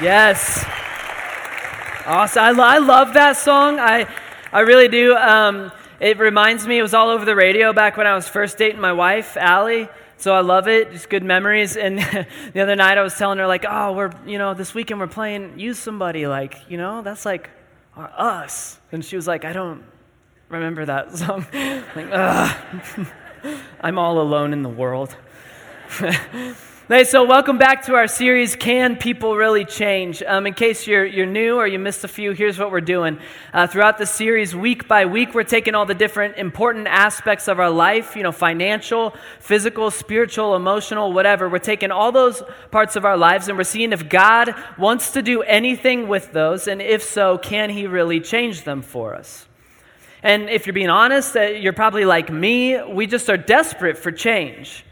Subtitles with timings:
[0.00, 0.64] Yes.
[2.06, 2.42] Awesome.
[2.42, 3.80] I, lo- I love that song.
[3.80, 4.06] I,
[4.52, 5.16] I really do.
[5.16, 8.58] Um, it reminds me, it was all over the radio back when I was first
[8.58, 9.88] dating my wife, Allie.
[10.16, 10.92] So I love it.
[10.92, 11.76] Just good memories.
[11.76, 11.98] And
[12.52, 15.08] the other night I was telling her, like, oh, we're, you know, this weekend we're
[15.08, 16.28] playing Use Somebody.
[16.28, 17.50] Like, you know, that's like
[17.96, 18.78] us.
[18.92, 19.82] And she was like, I don't
[20.48, 21.44] remember that song.
[21.52, 23.06] like, ugh.
[23.80, 25.16] I'm all alone in the world.
[26.90, 30.22] Hey, so welcome back to our series, Can People Really Change?
[30.22, 33.18] Um, in case you're, you're new or you missed a few, here's what we're doing.
[33.52, 37.60] Uh, throughout the series, week by week, we're taking all the different important aspects of
[37.60, 41.46] our life, you know, financial, physical, spiritual, emotional, whatever.
[41.46, 45.20] We're taking all those parts of our lives and we're seeing if God wants to
[45.20, 49.46] do anything with those, and if so, can He really change them for us?
[50.22, 54.10] And if you're being honest, uh, you're probably like me, we just are desperate for
[54.10, 54.86] change.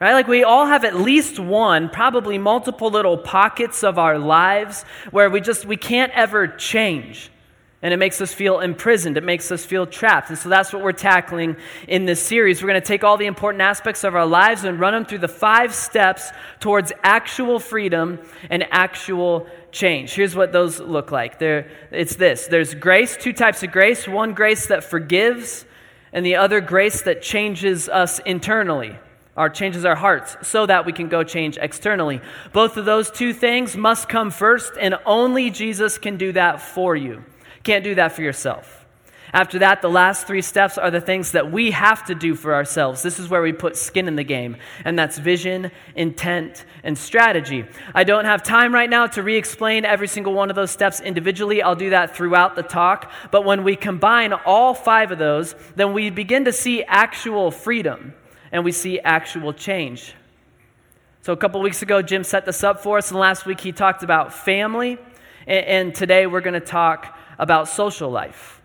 [0.00, 0.12] Right?
[0.12, 5.30] Like we all have at least one, probably multiple little pockets of our lives where
[5.30, 7.30] we just we can't ever change.
[7.80, 9.18] And it makes us feel imprisoned.
[9.18, 10.30] It makes us feel trapped.
[10.30, 12.62] And so that's what we're tackling in this series.
[12.62, 15.18] We're going to take all the important aspects of our lives and run them through
[15.18, 20.14] the five steps towards actual freedom and actual change.
[20.14, 21.38] Here's what those look like.
[21.38, 25.66] There, it's this there's grace, two types of grace one grace that forgives,
[26.10, 28.96] and the other grace that changes us internally
[29.36, 32.20] or changes our hearts so that we can go change externally.
[32.52, 36.94] Both of those two things must come first, and only Jesus can do that for
[36.94, 37.24] you.
[37.62, 38.84] Can't do that for yourself.
[39.32, 42.54] After that, the last three steps are the things that we have to do for
[42.54, 43.02] ourselves.
[43.02, 47.64] This is where we put skin in the game, and that's vision, intent, and strategy.
[47.96, 51.00] I don't have time right now to re explain every single one of those steps
[51.00, 51.62] individually.
[51.62, 53.10] I'll do that throughout the talk.
[53.32, 58.14] But when we combine all five of those, then we begin to see actual freedom
[58.54, 60.14] and we see actual change.
[61.22, 63.72] So, a couple weeks ago, Jim set this up for us, and last week he
[63.72, 64.96] talked about family,
[65.48, 68.62] and, and today we're going to talk about social life.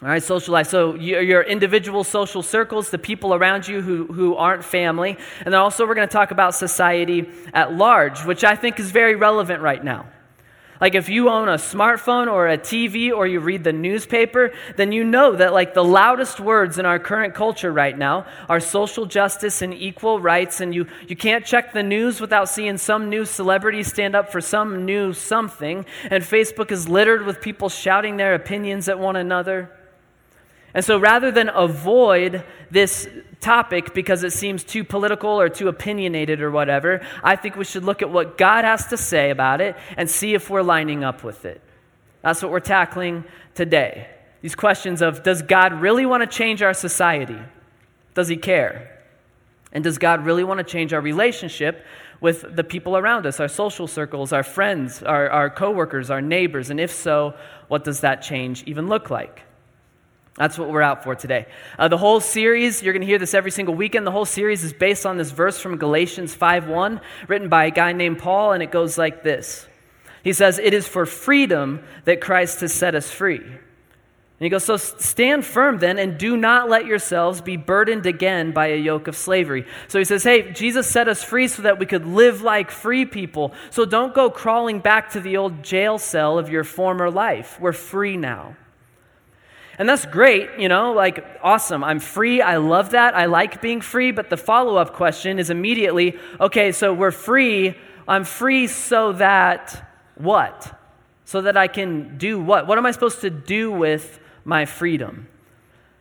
[0.00, 0.68] All right, social life.
[0.68, 5.18] So, your individual social circles, the people around you who, who aren't family.
[5.44, 8.92] And then also, we're going to talk about society at large, which I think is
[8.92, 10.06] very relevant right now.
[10.80, 14.92] Like if you own a smartphone or a TV or you read the newspaper, then
[14.92, 19.06] you know that like the loudest words in our current culture right now are social
[19.06, 23.24] justice and equal rights and you you can't check the news without seeing some new
[23.24, 28.34] celebrity stand up for some new something and Facebook is littered with people shouting their
[28.34, 29.70] opinions at one another.
[30.74, 33.08] And so rather than avoid this
[33.40, 37.84] topic because it seems too political or too opinionated or whatever, I think we should
[37.84, 41.24] look at what God has to say about it and see if we're lining up
[41.24, 41.62] with it.
[42.22, 43.24] That's what we're tackling
[43.54, 44.08] today.
[44.42, 47.38] These questions of does God really want to change our society?
[48.14, 48.94] Does he care?
[49.72, 51.84] And does God really want to change our relationship
[52.20, 56.70] with the people around us, our social circles, our friends, our, our coworkers, our neighbors?
[56.70, 57.34] And if so,
[57.68, 59.42] what does that change even look like?
[60.38, 61.46] That's what we're out for today.
[61.78, 64.06] Uh, the whole series, you're going to hear this every single weekend.
[64.06, 67.92] The whole series is based on this verse from Galatians 5:1, written by a guy
[67.92, 69.66] named Paul, and it goes like this.
[70.22, 74.62] He says, "It is for freedom that Christ has set us free." And he goes,
[74.62, 79.08] "So stand firm then, and do not let yourselves be burdened again by a yoke
[79.08, 82.42] of slavery." So he says, "Hey, Jesus set us free so that we could live
[82.42, 83.52] like free people.
[83.70, 87.58] So don't go crawling back to the old jail cell of your former life.
[87.58, 88.54] We're free now."
[89.78, 91.84] And that's great, you know, like awesome.
[91.84, 92.42] I'm free.
[92.42, 93.14] I love that.
[93.14, 94.10] I like being free.
[94.10, 97.76] But the follow up question is immediately okay, so we're free.
[98.08, 100.76] I'm free so that what?
[101.24, 102.66] So that I can do what?
[102.66, 105.28] What am I supposed to do with my freedom?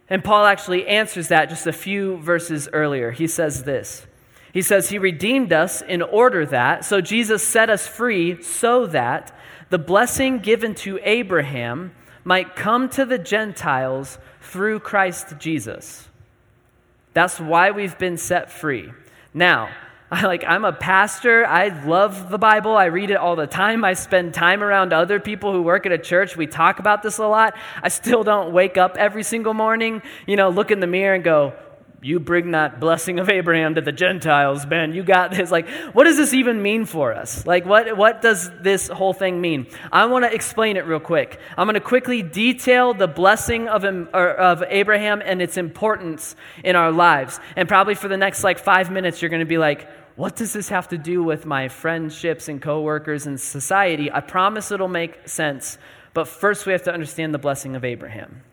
[0.10, 3.12] And Paul actually answers that just a few verses earlier.
[3.12, 4.08] He says this
[4.54, 9.38] He says, He redeemed us in order that, so Jesus set us free so that
[9.70, 11.94] the blessing given to Abraham
[12.28, 16.10] might come to the Gentiles through Christ Jesus.
[17.14, 18.92] That's why we've been set free.
[19.34, 19.70] Now,
[20.12, 21.46] I like I'm a pastor.
[21.46, 22.76] I love the Bible.
[22.76, 23.86] I read it all the time.
[23.86, 26.36] I spend time around other people who work at a church.
[26.36, 27.56] We talk about this a lot.
[27.81, 31.24] I still don't wake up every single morning, you know, look in the mirror and
[31.24, 31.54] go,
[32.02, 34.94] you bring that blessing of Abraham to the Gentiles, Ben.
[34.94, 35.50] You got this.
[35.50, 37.46] Like, what does this even mean for us?
[37.46, 39.68] Like, what, what does this whole thing mean?
[39.92, 41.40] I want to explain it real quick.
[41.58, 46.92] I'm going to quickly detail the blessing of, of Abraham and its importance in our
[46.92, 47.40] lives.
[47.56, 50.54] And probably for the next like five minutes, you're going to be like, what does
[50.54, 54.12] this have to do with my friendships and coworkers and society?
[54.12, 55.78] I promise it'll make sense.
[56.14, 58.44] But first, we have to understand the blessing of Abraham.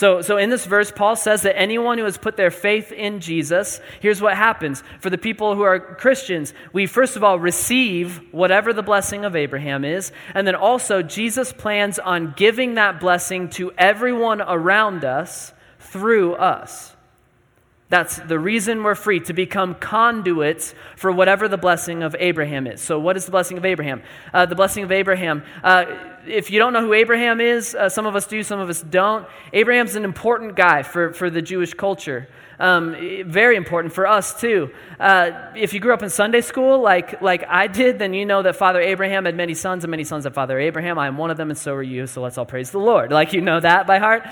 [0.00, 3.20] So, so in this verse, Paul says that anyone who has put their faith in
[3.20, 4.82] Jesus, here's what happens.
[4.98, 9.36] For the people who are Christians, we first of all receive whatever the blessing of
[9.36, 15.52] Abraham is, and then also Jesus plans on giving that blessing to everyone around us
[15.80, 16.96] through us.
[17.90, 22.80] That's the reason we're free, to become conduits for whatever the blessing of Abraham is.
[22.80, 24.02] So, what is the blessing of Abraham?
[24.32, 25.42] Uh, the blessing of Abraham.
[25.62, 25.84] Uh,
[26.26, 28.82] if you don't know who Abraham is, uh, some of us do, some of us
[28.82, 29.26] don't.
[29.52, 32.28] Abraham's an important guy for, for the Jewish culture.
[32.58, 34.70] Um, very important for us too.
[34.98, 38.42] Uh, if you grew up in Sunday school like, like I did, then you know
[38.42, 40.98] that Father Abraham had many sons, and many sons of Father Abraham.
[40.98, 43.12] I am one of them, and so are you, so let's all praise the Lord.
[43.12, 44.24] Like you know that by heart.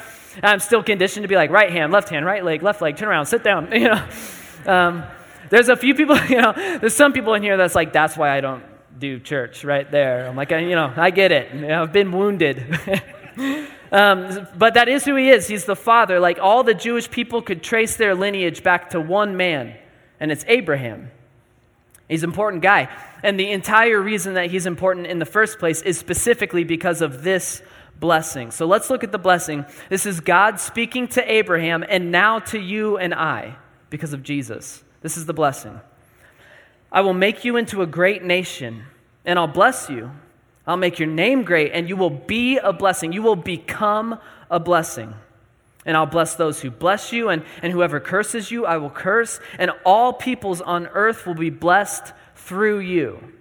[0.43, 3.09] I'm still conditioned to be like right hand, left hand, right leg, left leg, turn
[3.09, 3.73] around, sit down.
[3.79, 4.09] You know,
[4.67, 5.05] um,
[5.49, 6.19] there's a few people.
[6.29, 8.63] You know, there's some people in here that's like that's why I don't
[8.99, 10.27] do church right there.
[10.27, 11.53] I'm like, you know, I get it.
[11.71, 12.59] I've been wounded.
[13.93, 15.47] um, but that is who he is.
[15.47, 16.21] He's the father.
[16.21, 19.75] Like all the Jewish people could trace their lineage back to one man,
[20.21, 21.11] and it's Abraham.
[22.09, 22.89] He's an important guy.
[23.23, 27.23] And the entire reason that he's important in the first place is specifically because of
[27.23, 27.63] this
[28.01, 28.51] blessing.
[28.51, 29.67] So let's look at the blessing.
[29.89, 33.57] This is God speaking to Abraham and now to you and I
[33.91, 34.83] because of Jesus.
[35.03, 35.81] This is the blessing.
[36.91, 38.85] I will make you into a great nation,
[39.25, 40.11] and I'll bless you.
[40.67, 43.13] I'll make your name great, and you will be a blessing.
[43.13, 44.19] You will become
[44.51, 45.15] a blessing.
[45.87, 49.41] And I'll bless those who bless you, and, and whoever curses you, I will curse,
[49.59, 53.33] and all peoples on earth will be blessed through you.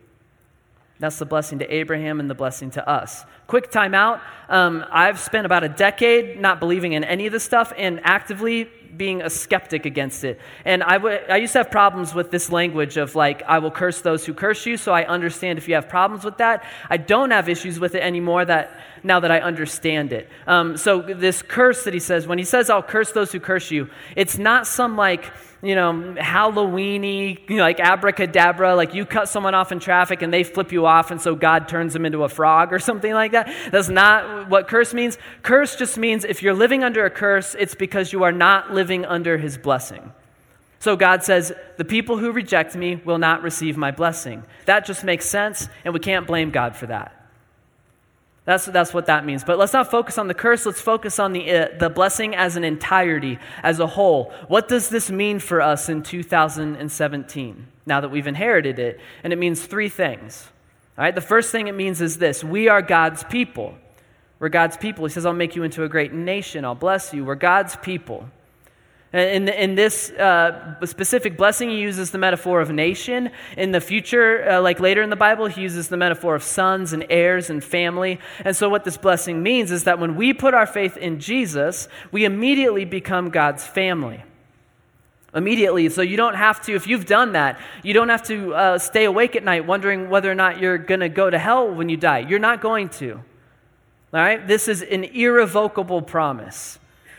[0.99, 3.23] That's the blessing to Abraham and the blessing to us.
[3.45, 4.19] Quick timeout.
[4.49, 8.69] Um, I've spent about a decade not believing in any of this stuff and actively
[8.97, 10.39] being a skeptic against it.
[10.65, 13.71] And I, w- I used to have problems with this language of like, I will
[13.71, 16.65] curse those who curse you, so I understand if you have problems with that.
[16.89, 20.29] I don't have issues with it anymore that, now that I understand it.
[20.45, 23.71] Um, so, this curse that he says, when he says, I'll curse those who curse
[23.71, 29.27] you, it's not some like, you know, Halloweeny, you know, like abracadabra, like you cut
[29.29, 32.23] someone off in traffic and they flip you off, and so God turns them into
[32.23, 33.53] a frog or something like that.
[33.71, 35.17] That's not what curse means.
[35.41, 39.05] Curse just means if you're living under a curse, it's because you are not living
[39.05, 40.11] under his blessing.
[40.79, 44.43] So God says, The people who reject me will not receive my blessing.
[44.65, 47.16] That just makes sense, and we can't blame God for that.
[48.47, 49.43] That's, that's what that means.
[49.43, 50.65] But let's not focus on the curse.
[50.65, 54.33] Let's focus on the, uh, the blessing as an entirety, as a whole.
[54.47, 59.01] What does this mean for us in 2017 now that we've inherited it?
[59.21, 60.47] And it means three things.
[60.97, 63.75] All right, the first thing it means is this we are God's people.
[64.39, 65.03] We're God's people.
[65.05, 66.63] He says, I'll make you into a great nation.
[66.63, 67.25] I'll bless you.
[67.25, 68.29] We're God's people.
[69.17, 73.31] In, in this uh, specific blessing, he uses the metaphor of nation.
[73.55, 76.93] In the future, uh, like later in the Bible, he uses the metaphor of sons
[76.93, 78.19] and heirs and family.
[78.45, 81.87] And so, what this blessing means is that when we put our faith in Jesus,
[82.11, 84.23] we immediately become God's family.
[85.33, 85.89] Immediately.
[85.89, 89.05] So, you don't have to, if you've done that, you don't have to uh, stay
[89.05, 91.97] awake at night wondering whether or not you're going to go to hell when you
[91.97, 92.19] die.
[92.19, 93.13] You're not going to.
[93.13, 93.21] All
[94.19, 94.45] right?
[94.47, 96.77] This is an irrevocable promise.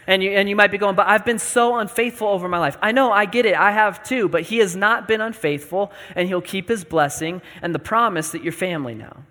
[0.09, 2.79] And you, and you might be going, but I've been so unfaithful over my life.
[2.81, 6.27] I know, I get it, I have too, but He has not been unfaithful, and
[6.27, 9.25] He'll keep His blessing and the promise that you're family now.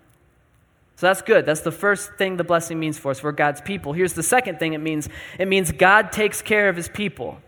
[0.94, 1.44] So that's good.
[1.44, 3.24] That's the first thing the blessing means for us.
[3.24, 3.92] We're God's people.
[3.92, 7.40] Here's the second thing it means it means God takes care of His people.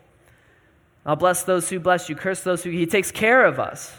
[1.06, 2.70] I'll bless those who bless you, curse those who.
[2.70, 3.94] He takes care of us.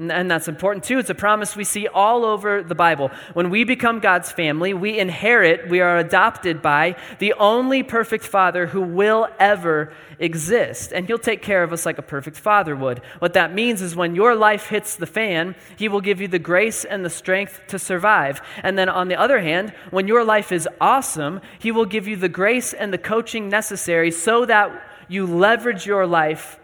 [0.00, 1.00] And that's important too.
[1.00, 3.10] It's a promise we see all over the Bible.
[3.32, 8.68] When we become God's family, we inherit, we are adopted by the only perfect Father
[8.68, 10.92] who will ever exist.
[10.92, 13.00] And He'll take care of us like a perfect Father would.
[13.18, 16.38] What that means is when your life hits the fan, He will give you the
[16.38, 18.40] grace and the strength to survive.
[18.62, 22.14] And then on the other hand, when your life is awesome, He will give you
[22.14, 26.60] the grace and the coaching necessary so that you leverage your life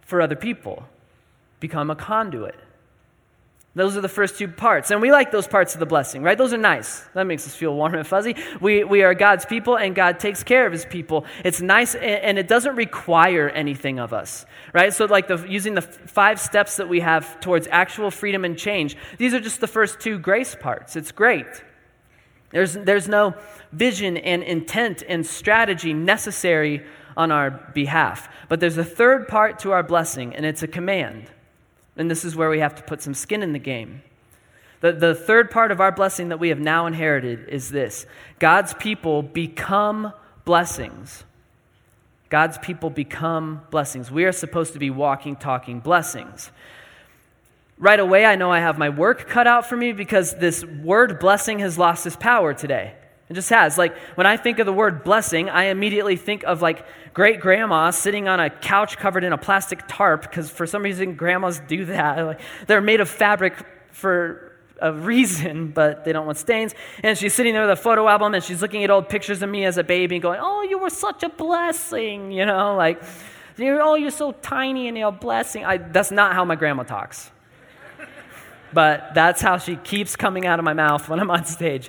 [0.00, 0.88] for other people
[1.62, 2.56] become a conduit.
[3.74, 4.90] Those are the first two parts.
[4.90, 6.36] And we like those parts of the blessing, right?
[6.36, 7.00] Those are nice.
[7.14, 8.36] That makes us feel warm and fuzzy.
[8.60, 11.24] We, we are God's people, and God takes care of his people.
[11.42, 14.92] It's nice, and it doesn't require anything of us, right?
[14.92, 18.94] So, like the, using the five steps that we have towards actual freedom and change,
[19.16, 20.94] these are just the first two grace parts.
[20.94, 21.46] It's great.
[22.50, 23.34] There's, there's no
[23.72, 26.84] vision and intent and strategy necessary
[27.16, 28.28] on our behalf.
[28.50, 31.30] But there's a third part to our blessing, and it's a command.
[31.96, 34.02] And this is where we have to put some skin in the game.
[34.80, 38.06] The, the third part of our blessing that we have now inherited is this
[38.38, 40.12] God's people become
[40.44, 41.24] blessings.
[42.28, 44.10] God's people become blessings.
[44.10, 46.50] We are supposed to be walking, talking blessings.
[47.78, 51.20] Right away, I know I have my work cut out for me because this word
[51.20, 52.94] blessing has lost its power today.
[53.32, 53.78] It just has.
[53.78, 56.84] Like when I think of the word blessing, I immediately think of like
[57.14, 61.14] great grandma sitting on a couch covered in a plastic tarp because for some reason
[61.14, 62.20] grandmas do that.
[62.26, 63.54] Like, they're made of fabric
[63.90, 66.74] for a reason, but they don't want stains.
[67.02, 69.48] And she's sitting there with a photo album and she's looking at old pictures of
[69.48, 73.02] me as a baby and going, Oh, you were such a blessing, you know, like,
[73.60, 75.64] oh, you're so tiny and you're a blessing.
[75.64, 77.30] I, that's not how my grandma talks.
[78.74, 81.88] but that's how she keeps coming out of my mouth when I'm on stage.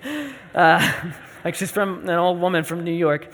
[0.55, 1.12] Uh,
[1.43, 3.27] like she's from an old woman from New York.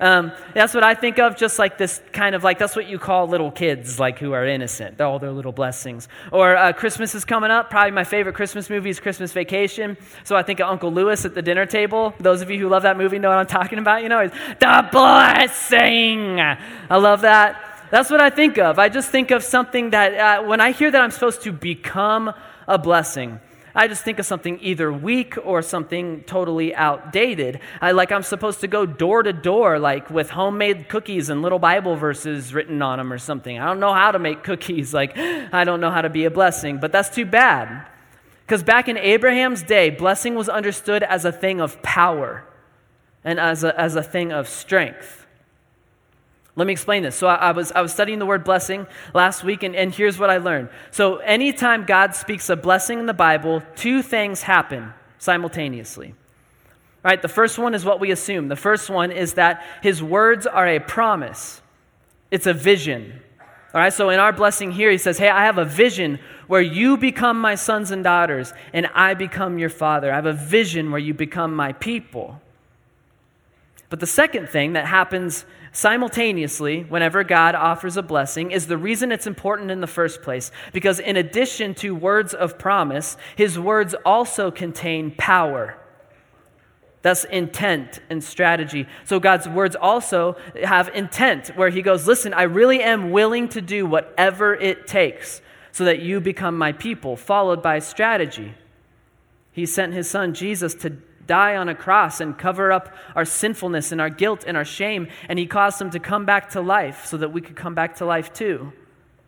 [0.00, 2.98] Um, that's what I think of, just like this kind of like, that's what you
[2.98, 6.08] call little kids, like who are innocent, all their little blessings.
[6.32, 7.70] Or uh, Christmas is coming up.
[7.70, 9.96] Probably my favorite Christmas movie is Christmas Vacation.
[10.24, 12.14] So I think of Uncle Lewis at the dinner table.
[12.20, 14.02] Those of you who love that movie know what I'm talking about.
[14.02, 16.40] You know, the blessing.
[16.40, 17.62] I love that.
[17.90, 18.78] That's what I think of.
[18.78, 22.32] I just think of something that, uh, when I hear that I'm supposed to become
[22.66, 23.40] a blessing,
[23.76, 27.60] I just think of something either weak or something totally outdated.
[27.82, 31.58] I, like I'm supposed to go door to door, like with homemade cookies and little
[31.58, 33.58] Bible verses written on them or something.
[33.58, 34.94] I don't know how to make cookies.
[34.94, 37.86] Like, I don't know how to be a blessing, but that's too bad.
[38.46, 42.44] Because back in Abraham's day, blessing was understood as a thing of power
[43.24, 45.25] and as a, as a thing of strength.
[46.56, 47.14] Let me explain this.
[47.14, 50.18] So, I, I, was, I was studying the word blessing last week, and, and here's
[50.18, 50.70] what I learned.
[50.90, 56.14] So, anytime God speaks a blessing in the Bible, two things happen simultaneously.
[57.04, 58.48] All right, the first one is what we assume.
[58.48, 61.60] The first one is that his words are a promise,
[62.30, 63.20] it's a vision.
[63.74, 66.62] All right, so in our blessing here, he says, Hey, I have a vision where
[66.62, 70.10] you become my sons and daughters, and I become your father.
[70.10, 72.40] I have a vision where you become my people.
[73.88, 79.12] But the second thing that happens simultaneously whenever God offers a blessing is the reason
[79.12, 80.50] it's important in the first place.
[80.72, 85.76] Because in addition to words of promise, his words also contain power.
[87.02, 88.88] That's intent and strategy.
[89.04, 93.60] So God's words also have intent, where he goes, Listen, I really am willing to
[93.60, 95.40] do whatever it takes
[95.70, 98.54] so that you become my people, followed by strategy.
[99.52, 103.92] He sent his son Jesus to die on a cross and cover up our sinfulness
[103.92, 105.08] and our guilt and our shame.
[105.28, 107.96] And he caused him to come back to life so that we could come back
[107.96, 108.72] to life too.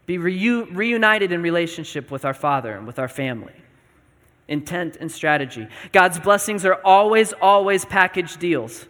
[0.07, 3.55] Be reu- reunited in relationship with our Father and with our family.
[4.47, 5.69] Intent and strategy.
[5.93, 8.87] God's blessings are always, always package deals.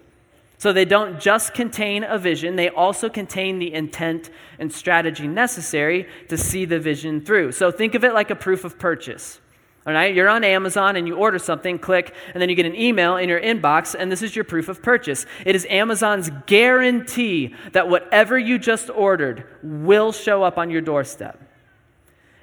[0.59, 6.09] So they don't just contain a vision, they also contain the intent and strategy necessary
[6.29, 7.53] to see the vision through.
[7.53, 9.41] So think of it like a proof of purchase.
[9.89, 12.77] All right, you're on Amazon and you order something, click, and then you get an
[12.77, 15.25] email in your inbox, and this is your proof of purchase.
[15.47, 21.43] It is Amazon's guarantee that whatever you just ordered will show up on your doorstep.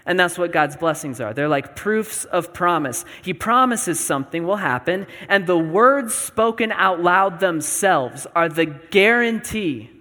[0.07, 1.35] And that's what God's blessings are.
[1.35, 3.05] They're like proofs of promise.
[3.21, 9.91] He promises something will happen, and the words spoken out loud themselves are the guarantee,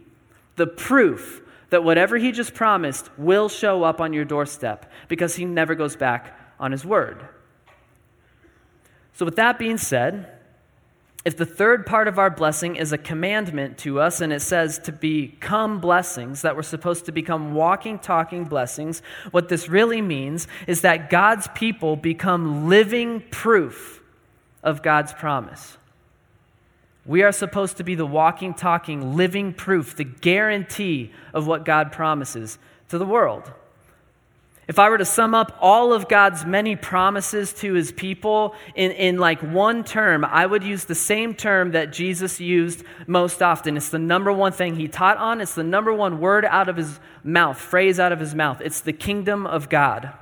[0.57, 5.45] the proof that whatever He just promised will show up on your doorstep because He
[5.45, 7.29] never goes back on His word.
[9.15, 10.31] So, with that being said,
[11.25, 14.79] if the third part of our blessing is a commandment to us and it says
[14.81, 20.47] to become blessings, that we're supposed to become walking, talking blessings, what this really means
[20.67, 24.03] is that God's people become living proof
[24.63, 25.79] of God's promise.
[27.07, 31.91] We are supposed to be the walking, talking, living proof, the guarantee of what God
[31.93, 33.51] promises to the world.
[34.67, 38.93] If I were to sum up all of God's many promises to his people in,
[38.93, 43.77] in like one term, I would use the same term that Jesus used most often.
[43.77, 46.77] It's the number one thing he taught on, it's the number one word out of
[46.77, 48.63] his mouth, phrase out of his mouth.
[48.63, 50.13] It's the kingdom of God.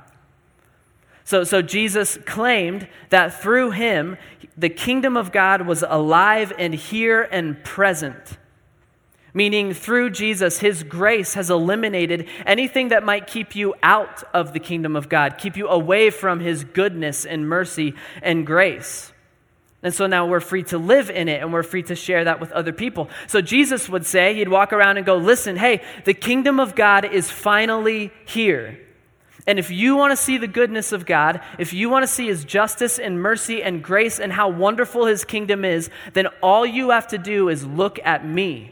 [1.23, 4.17] So, so Jesus claimed that through him,
[4.57, 8.37] the kingdom of God was alive and here and present
[9.33, 14.59] meaning through Jesus, His grace has eliminated anything that might keep you out of the
[14.59, 19.11] kingdom of God, keep you away from His goodness and mercy and grace.
[19.83, 22.39] And so now we're free to live in it and we're free to share that
[22.39, 23.09] with other people.
[23.27, 27.05] So Jesus would say, He'd walk around and go, Listen, hey, the kingdom of God
[27.05, 28.79] is finally here.
[29.45, 32.27] And if you want to see the goodness of God, if you want to see
[32.27, 36.91] His justice and mercy and grace and how wonderful His kingdom is, then all you
[36.91, 38.71] have to do is look at me.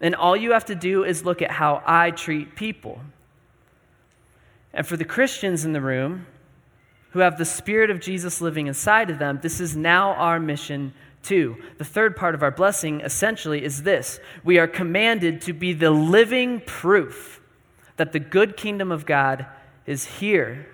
[0.00, 3.00] And all you have to do is look at how I treat people.
[4.72, 6.26] And for the Christians in the room
[7.10, 10.94] who have the Spirit of Jesus living inside of them, this is now our mission
[11.22, 11.56] too.
[11.78, 15.90] The third part of our blessing essentially is this we are commanded to be the
[15.90, 17.40] living proof
[17.96, 19.44] that the good kingdom of God
[19.86, 20.66] is here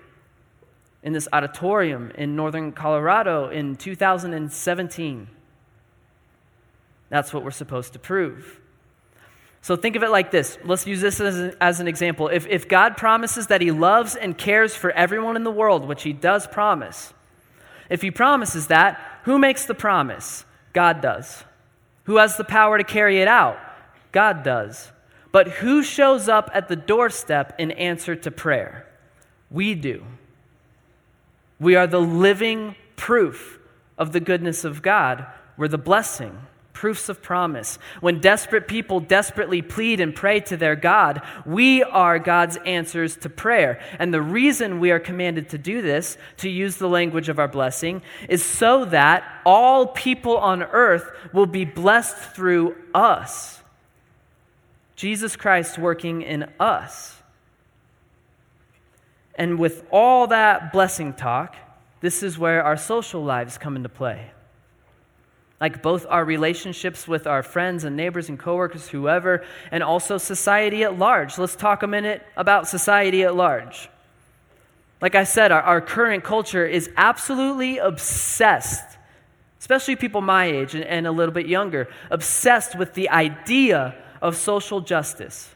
[1.03, 5.27] in this auditorium in northern Colorado in 2017.
[7.09, 8.59] That's what we're supposed to prove.
[9.61, 10.57] So think of it like this.
[10.63, 12.29] Let's use this as an, as an example.
[12.29, 16.03] If, if God promises that He loves and cares for everyone in the world, which
[16.03, 17.13] He does promise,
[17.89, 20.45] if He promises that, who makes the promise?
[20.73, 21.43] God does.
[22.05, 23.59] Who has the power to carry it out?
[24.11, 24.91] God does.
[25.31, 28.87] But who shows up at the doorstep in answer to prayer?
[29.51, 30.05] We do.
[31.59, 33.59] We are the living proof
[33.97, 35.25] of the goodness of God.
[35.57, 36.37] We're the blessing
[36.77, 37.79] proofs of promise.
[38.01, 43.29] When desperate people desperately plead and pray to their God, we are God's answers to
[43.29, 43.81] prayer.
[43.97, 47.47] And the reason we are commanded to do this, to use the language of our
[47.47, 53.59] blessing, is so that all people on earth will be blessed through us.
[54.95, 57.19] Jesus Christ working in us.
[59.33, 61.55] And with all that blessing talk,
[62.01, 64.29] this is where our social lives come into play
[65.59, 70.83] like both our relationships with our friends and neighbors and coworkers, whoever, and also society
[70.83, 71.37] at large.
[71.37, 73.89] Let's talk a minute about society at large.
[75.01, 78.97] Like I said, our, our current culture is absolutely obsessed,
[79.59, 84.35] especially people my age and, and a little bit younger, obsessed with the idea of
[84.35, 85.53] social justice.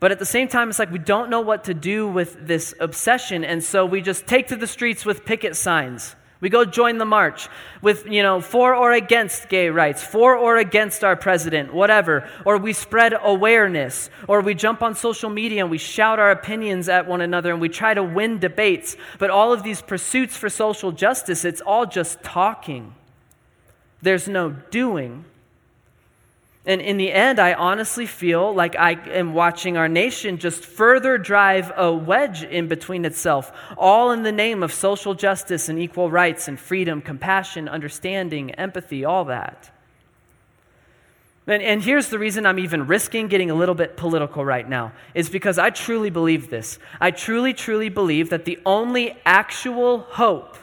[0.00, 2.74] But at the same time, it's like we don't know what to do with this
[2.80, 6.98] obsession, and so we just take to the streets with picket signs we go join
[6.98, 7.48] the march
[7.80, 12.28] with, you know, for or against gay rights, for or against our president, whatever.
[12.44, 16.90] Or we spread awareness, or we jump on social media and we shout our opinions
[16.90, 18.96] at one another and we try to win debates.
[19.18, 22.94] But all of these pursuits for social justice, it's all just talking.
[24.02, 25.24] There's no doing.
[26.66, 31.16] And in the end, I honestly feel like I am watching our nation just further
[31.16, 36.10] drive a wedge in between itself, all in the name of social justice and equal
[36.10, 39.70] rights and freedom, compassion, understanding, empathy, all that.
[41.46, 44.90] And, and here's the reason I'm even risking getting a little bit political right now
[45.14, 46.80] is because I truly believe this.
[47.00, 50.56] I truly, truly believe that the only actual hope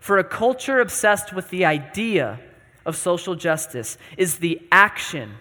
[0.00, 2.40] for a culture obsessed with the idea
[2.86, 5.34] of social justice is the action,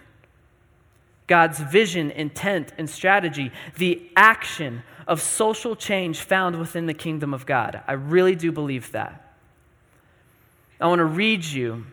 [1.27, 7.45] God's vision, intent, and strategy, the action of social change found within the kingdom of
[7.45, 7.81] God.
[7.87, 9.21] I really do believe that.
[10.81, 11.85] I want to read you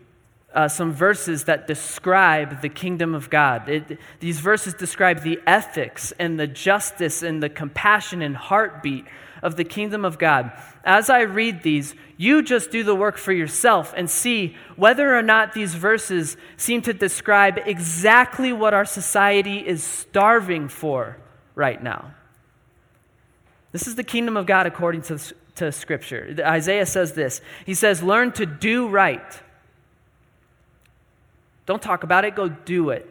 [0.53, 3.69] uh, some verses that describe the kingdom of God.
[3.69, 9.05] It, these verses describe the ethics and the justice and the compassion and heartbeat
[9.41, 10.51] of the kingdom of God.
[10.83, 15.21] As I read these, you just do the work for yourself and see whether or
[15.21, 21.17] not these verses seem to describe exactly what our society is starving for
[21.55, 22.13] right now.
[23.71, 25.19] This is the kingdom of God according to,
[25.55, 26.35] to Scripture.
[26.39, 29.41] Isaiah says this He says, Learn to do right.
[31.65, 33.09] Don't talk about it, go do it.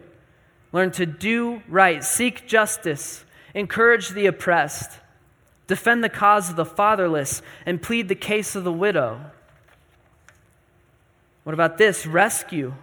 [0.73, 4.91] Learn to do right, seek justice, encourage the oppressed
[5.73, 9.19] defend the cause of the fatherless, and plead the case of the widow.
[11.45, 12.05] What about this?
[12.05, 12.75] Rescue.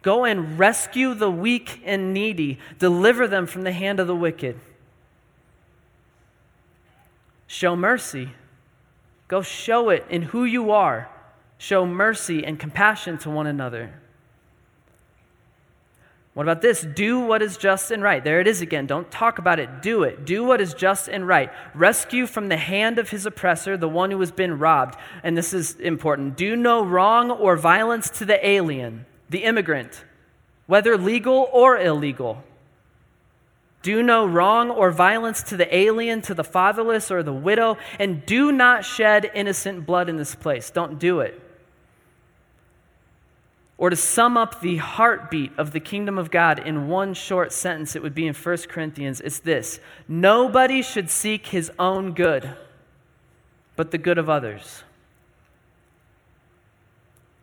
[0.00, 4.60] Go and rescue the weak and needy, deliver them from the hand of the wicked.
[7.48, 8.30] Show mercy.
[9.26, 11.10] Go show it in who you are.
[11.58, 13.94] Show mercy and compassion to one another.
[16.34, 16.82] What about this?
[16.82, 18.22] Do what is just and right.
[18.22, 18.86] There it is again.
[18.86, 19.82] Don't talk about it.
[19.82, 20.24] Do it.
[20.24, 21.50] Do what is just and right.
[21.74, 24.98] Rescue from the hand of his oppressor the one who has been robbed.
[25.22, 26.36] And this is important.
[26.36, 30.04] Do no wrong or violence to the alien, the immigrant,
[30.66, 32.42] whether legal or illegal.
[33.82, 38.24] Do no wrong or violence to the alien, to the fatherless, or the widow, and
[38.26, 40.70] do not shed innocent blood in this place.
[40.70, 41.40] Don't do it.
[43.76, 47.96] Or to sum up the heartbeat of the kingdom of God in one short sentence,
[47.96, 52.54] it would be in 1 Corinthians it's this Nobody should seek his own good,
[53.74, 54.84] but the good of others.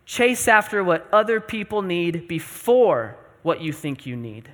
[0.06, 4.50] Chase after what other people need before what you think you need.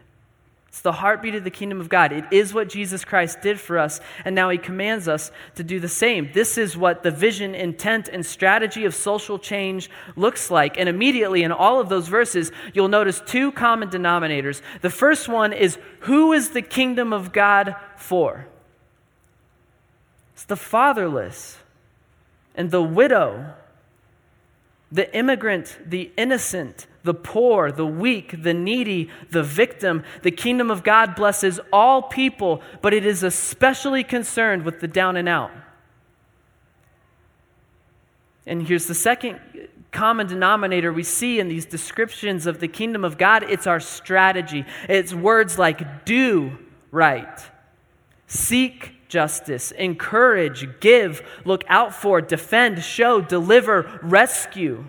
[0.77, 2.11] It's the heartbeat of the kingdom of God.
[2.11, 5.79] It is what Jesus Christ did for us, and now he commands us to do
[5.79, 6.29] the same.
[6.35, 10.77] This is what the vision, intent, and strategy of social change looks like.
[10.77, 14.61] And immediately in all of those verses, you'll notice two common denominators.
[14.81, 18.45] The first one is who is the kingdom of God for?
[20.35, 21.57] It's the fatherless
[22.53, 23.55] and the widow,
[24.91, 30.03] the immigrant, the innocent the poor, the weak, the needy, the victim.
[30.23, 35.15] The kingdom of God blesses all people, but it is especially concerned with the down
[35.15, 35.51] and out.
[38.45, 39.39] And here's the second
[39.91, 44.65] common denominator we see in these descriptions of the kingdom of God it's our strategy.
[44.89, 46.57] It's words like do
[46.91, 47.39] right,
[48.27, 54.83] seek justice, encourage, give, look out for, defend, show, deliver, rescue.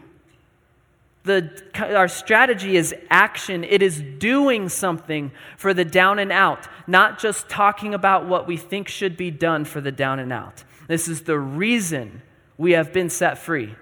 [1.24, 3.64] The, our strategy is action.
[3.64, 8.57] It is doing something for the down and out, not just talking about what we
[8.57, 10.64] think should be done for the down and out.
[10.87, 12.22] This is the reason
[12.57, 13.74] we have been set free.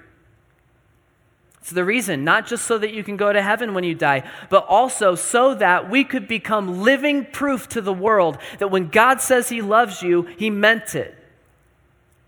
[1.67, 4.23] It's the reason, not just so that you can go to heaven when you die,
[4.51, 9.21] but also so that we could become living proof to the world that when God
[9.21, 11.17] says He loves you, He meant it.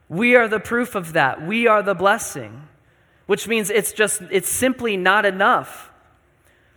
[0.08, 1.46] We are the proof of that.
[1.46, 2.66] We are the blessing,
[3.28, 5.90] which means it's just, it's simply not enough.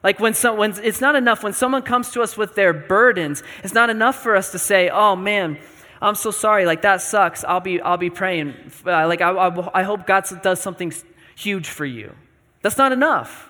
[0.03, 3.73] Like when, someone, it's not enough when someone comes to us with their burdens, it's
[3.73, 5.57] not enough for us to say, oh man,
[6.01, 7.45] I'm so sorry, like that sucks.
[7.45, 8.53] I'll be, I'll be praying.
[8.85, 10.91] Uh, like I, I, I hope God does something
[11.37, 12.15] huge for you.
[12.63, 13.49] That's not enough.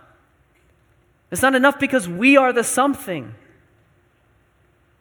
[1.32, 3.34] It's not enough because we are the something.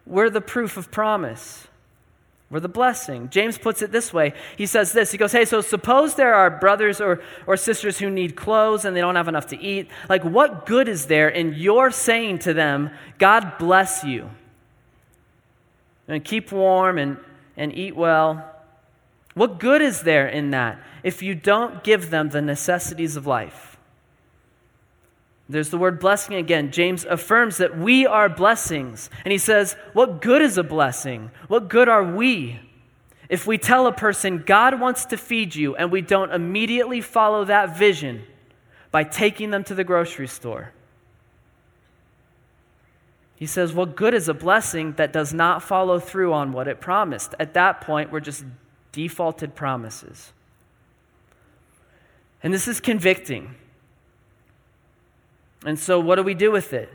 [0.07, 1.69] We're the proof of promise.
[2.51, 3.31] We're the blessing.
[3.31, 4.33] James puts it this way.
[4.59, 5.13] He says this.
[5.13, 8.97] He goes, Hey, so suppose there are brothers or, or sisters who need clothes and
[8.97, 9.89] they don't have enough to eat.
[10.09, 14.31] Like, what good is there in your saying to them, God bless you?
[16.09, 17.19] And keep warm and,
[17.57, 18.45] and eat well.
[19.35, 23.70] What good is there in that if you don't give them the necessities of life?
[25.51, 26.71] There's the word blessing again.
[26.71, 29.11] James affirms that we are blessings.
[29.25, 31.33] And he says, What good is a blessing?
[31.49, 32.61] What good are we?
[33.29, 37.45] If we tell a person, God wants to feed you, and we don't immediately follow
[37.45, 38.25] that vision
[38.93, 40.73] by taking them to the grocery store.
[43.35, 46.81] He says, What good is a blessing that does not follow through on what it
[46.81, 47.35] promised?
[47.41, 48.45] At that point, we're just
[48.93, 50.33] defaulted promises.
[52.41, 53.57] And this is convicting
[55.65, 56.89] and so, what do we do with it?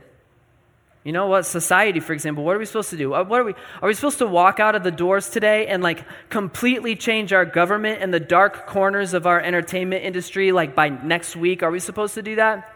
[1.04, 1.46] You know what?
[1.46, 3.14] Society, for example, what are we supposed to do?
[3.14, 3.54] Uh, what are we?
[3.80, 7.46] Are we supposed to walk out of the doors today and like completely change our
[7.46, 11.62] government and the dark corners of our entertainment industry like by next week?
[11.62, 12.72] Are we supposed to do that?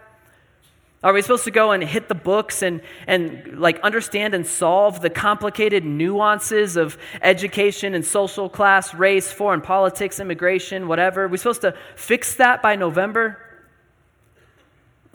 [1.02, 5.02] Are we supposed to go and hit the books and, and like understand and solve
[5.02, 11.23] the complicated nuances of education and social class, race, foreign politics, immigration, whatever?
[11.23, 13.39] Are we supposed to fix that by November?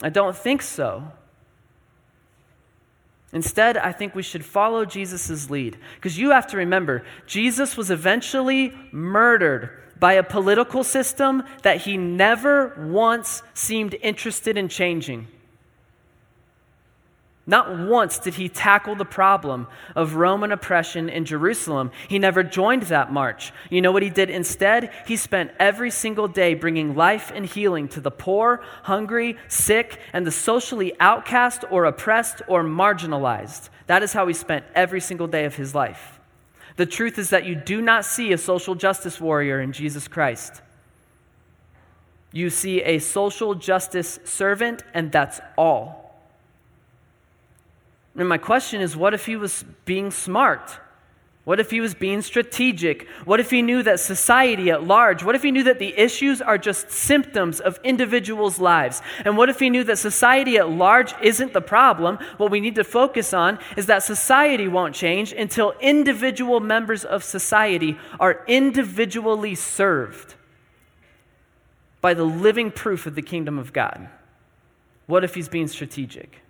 [0.01, 1.11] I don't think so.
[3.33, 5.77] Instead, I think we should follow Jesus' lead.
[5.95, 11.97] Because you have to remember, Jesus was eventually murdered by a political system that he
[11.97, 15.27] never once seemed interested in changing.
[17.47, 21.91] Not once did he tackle the problem of Roman oppression in Jerusalem.
[22.07, 23.53] He never joined that march.
[23.69, 24.91] You know what he did instead?
[25.05, 30.25] He spent every single day bringing life and healing to the poor, hungry, sick, and
[30.25, 33.69] the socially outcast or oppressed or marginalized.
[33.85, 36.19] That is how he spent every single day of his life.
[36.77, 40.63] The truth is that you do not see a social justice warrior in Jesus Christ.
[42.33, 46.04] You see a social justice servant, and that's all.
[48.15, 50.79] And my question is what if he was being smart?
[51.45, 53.07] What if he was being strategic?
[53.23, 56.41] What if he knew that society at large, what if he knew that the issues
[56.41, 59.03] are just symptoms of individuals' lives?
[59.23, 62.17] And what if he knew that society at large isn't the problem?
[62.37, 67.23] What we need to focus on is that society won't change until individual members of
[67.23, 70.33] society are individually served
[72.01, 74.09] by the living proof of the kingdom of God.
[75.05, 76.41] What if he's being strategic?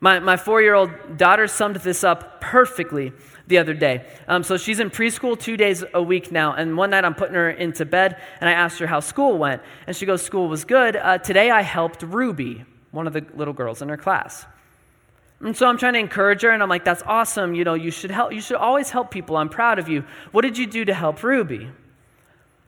[0.00, 3.12] My, my four year old daughter summed this up perfectly
[3.48, 4.06] the other day.
[4.28, 6.54] Um, so she's in preschool two days a week now.
[6.54, 9.62] And one night I'm putting her into bed and I asked her how school went.
[9.86, 10.94] And she goes, School was good.
[10.94, 14.46] Uh, today I helped Ruby, one of the little girls in her class.
[15.40, 17.54] And so I'm trying to encourage her and I'm like, That's awesome.
[17.54, 18.32] You know, you should help.
[18.32, 19.36] You should always help people.
[19.36, 20.04] I'm proud of you.
[20.30, 21.70] What did you do to help Ruby?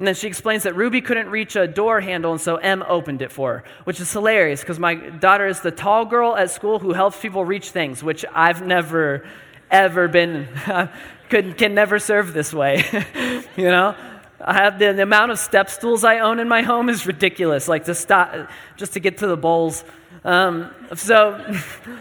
[0.00, 3.20] And then she explains that Ruby couldn't reach a door handle, and so M opened
[3.20, 6.78] it for her, which is hilarious because my daughter is the tall girl at school
[6.78, 9.28] who helps people reach things, which I've never,
[9.70, 10.48] ever been,
[11.28, 12.82] could, can never serve this way.
[13.58, 13.94] you know?
[14.40, 17.68] I have the, the, amount of step stools I own in my home is ridiculous,
[17.68, 19.84] like to stop, just to get to the bowls.
[20.24, 21.44] Um, so,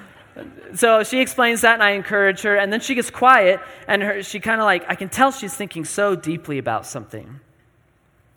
[0.74, 3.60] so she explains that, and I encourage her, and then she gets quiet,
[3.90, 7.42] and her, she kind of like, I can tell she's thinking so deeply about something.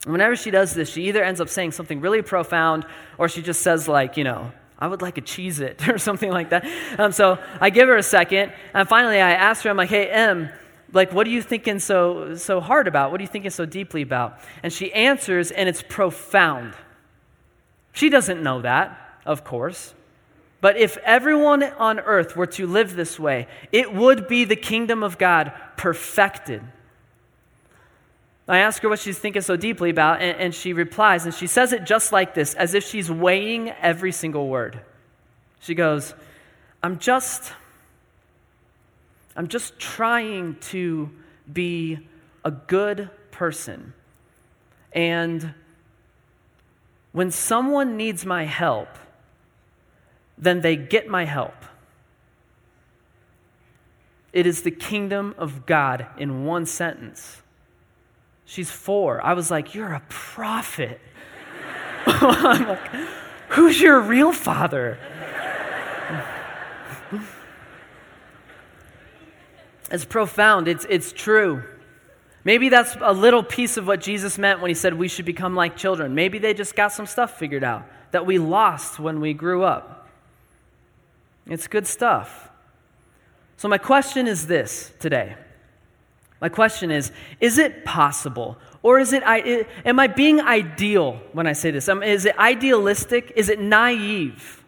[0.04, 2.84] Whenever she does this, she either ends up saying something really profound
[3.18, 6.30] or she just says, like, you know, I would like a Cheez It or something
[6.30, 6.66] like that.
[6.98, 8.52] Um, so I give her a second.
[8.74, 10.50] And finally, I ask her, I'm like, hey, Em,
[10.92, 13.12] like, what are you thinking so, so hard about?
[13.12, 14.40] What are you thinking so deeply about?
[14.62, 16.74] And she answers, and it's profound.
[17.92, 19.94] She doesn't know that, of course.
[20.60, 25.02] But if everyone on earth were to live this way, it would be the kingdom
[25.02, 26.62] of God perfected.
[28.48, 31.46] I ask her what she's thinking so deeply about, and, and, she replies, and she
[31.46, 34.80] says it just like this, as if she's weighing every single word.
[35.60, 36.12] She goes,
[36.82, 37.52] I'm just,
[39.36, 41.10] I'm just trying to
[41.50, 42.00] be
[42.44, 43.92] a good person.
[44.92, 45.54] And
[47.12, 48.88] when someone needs my help,
[50.36, 51.54] then they get my help.
[54.32, 57.42] It is the kingdom of God in one sentence.
[58.44, 59.24] She's four.
[59.24, 61.00] I was like, You're a prophet.
[62.06, 62.90] I'm like,
[63.50, 64.98] Who's your real father?
[69.92, 71.62] It's profound, it's, it's true.
[72.44, 75.54] Maybe that's a little piece of what Jesus meant when he said we should become
[75.54, 76.14] like children.
[76.14, 80.08] Maybe they just got some stuff figured out that we lost when we grew up.
[81.46, 82.48] It's good stuff.
[83.58, 85.36] So, my question is this today.
[86.42, 88.58] My question is Is it possible?
[88.82, 91.88] Or is it, am I being ideal when I say this?
[91.88, 93.32] Is it idealistic?
[93.36, 94.64] Is it naive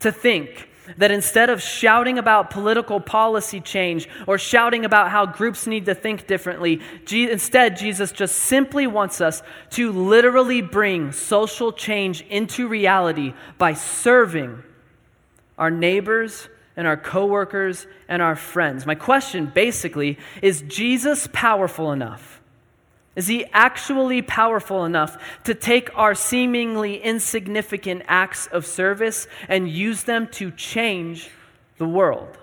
[0.00, 5.66] to think that instead of shouting about political policy change or shouting about how groups
[5.66, 6.80] need to think differently,
[7.12, 14.62] instead, Jesus just simply wants us to literally bring social change into reality by serving
[15.58, 18.86] our neighbors and our coworkers and our friends.
[18.86, 22.40] My question basically is Jesus powerful enough?
[23.16, 30.04] Is he actually powerful enough to take our seemingly insignificant acts of service and use
[30.04, 31.28] them to change
[31.78, 32.38] the world?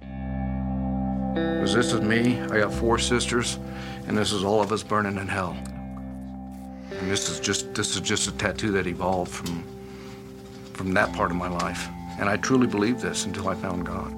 [0.00, 3.58] Because this is me, I got four sisters,
[4.06, 5.54] and this is all of us burning in hell.
[6.90, 9.71] And this is just this is just a tattoo that evolved from
[10.74, 11.88] from that part of my life.
[12.18, 14.12] And I truly believed this until I found God.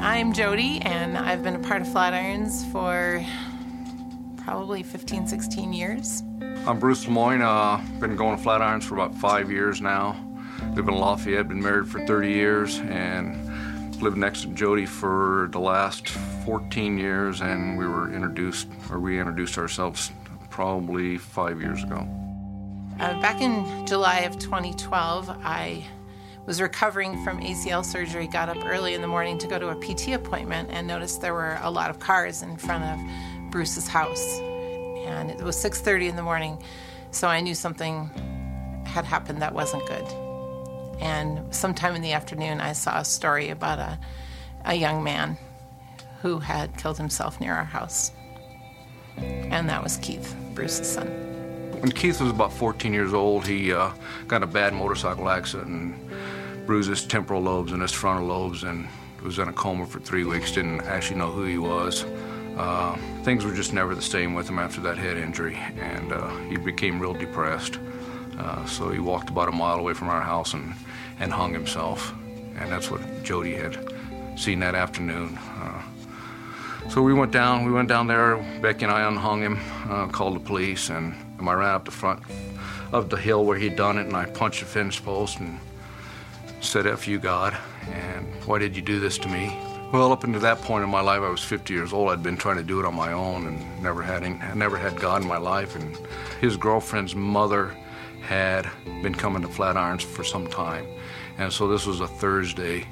[0.00, 3.24] I'm Jody, and I've been a part of Flatirons for
[4.44, 6.22] probably 15, 16 years.
[6.66, 7.40] I'm Bruce Lemoyne.
[7.42, 10.16] Uh, been going to Flatirons for about five years now.
[10.74, 15.58] Live in Lafayette, been married for 30 years, and lived next to Jody for the
[15.58, 16.08] last
[16.44, 17.40] 14 years.
[17.40, 20.10] And we were introduced, or we introduced ourselves
[20.50, 22.06] probably five years ago.
[23.00, 25.84] Uh, back in July of 2012, I
[26.46, 29.74] was recovering from ACL surgery, got up early in the morning to go to a
[29.74, 34.38] PT appointment and noticed there were a lot of cars in front of Bruce's house.
[34.38, 36.62] And it was 6:30 in the morning,
[37.10, 38.10] so I knew something
[38.86, 40.06] had happened that wasn't good.
[41.00, 43.98] And sometime in the afternoon, I saw a story about a,
[44.64, 45.36] a young man
[46.22, 48.12] who had killed himself near our house.
[49.16, 51.43] And that was Keith, Bruce's son.
[51.80, 53.90] When Keith was about 14 years old, he uh,
[54.26, 58.88] got a bad motorcycle accident and bruised his temporal lobes and his frontal lobes and
[59.22, 62.04] was in a coma for three weeks, didn't actually know who he was.
[62.56, 66.28] Uh, things were just never the same with him after that head injury, and uh,
[66.48, 67.78] he became real depressed.
[68.38, 70.74] Uh, so he walked about a mile away from our house and,
[71.18, 72.14] and hung himself.
[72.56, 73.76] And that's what Jody had
[74.36, 75.38] seen that afternoon.
[75.38, 75.82] Uh,
[76.88, 79.58] so we went down, we went down there, Becky and I unhung him,
[79.88, 81.14] uh, called the police, and
[81.48, 82.22] I ran up the front
[82.92, 85.58] of the hill where he'd done it, and I punched a fence post and
[86.60, 87.56] said, F you, God,
[87.88, 89.56] and why did you do this to me?
[89.92, 92.10] Well, up until that point in my life, I was 50 years old.
[92.10, 94.22] I'd been trying to do it on my own and never had,
[94.56, 95.76] never had God in my life.
[95.76, 95.96] And
[96.40, 97.72] his girlfriend's mother
[98.22, 98.68] had
[99.02, 100.86] been coming to Flatirons for some time.
[101.38, 102.88] And so this was a Thursday.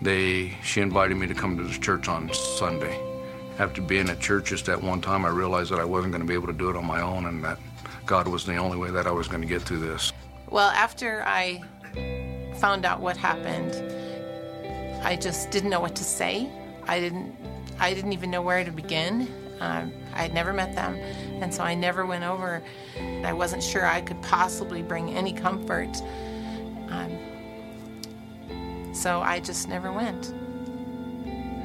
[0.00, 3.00] They, she invited me to come to the church on Sunday.
[3.58, 6.28] After being at church just at one time, I realized that I wasn't going to
[6.28, 7.58] be able to do it on my own and that
[8.06, 10.12] God was the only way that I was going to get through this.
[10.48, 11.62] Well, after I
[12.58, 13.74] found out what happened,
[15.04, 16.48] I just didn't know what to say.
[16.86, 17.34] I didn't,
[17.80, 19.28] I didn't even know where to begin.
[19.58, 20.94] Um, I had never met them,
[21.42, 22.62] and so I never went over.
[23.24, 25.96] I wasn't sure I could possibly bring any comfort.
[26.88, 27.18] Um,
[28.94, 30.32] so I just never went.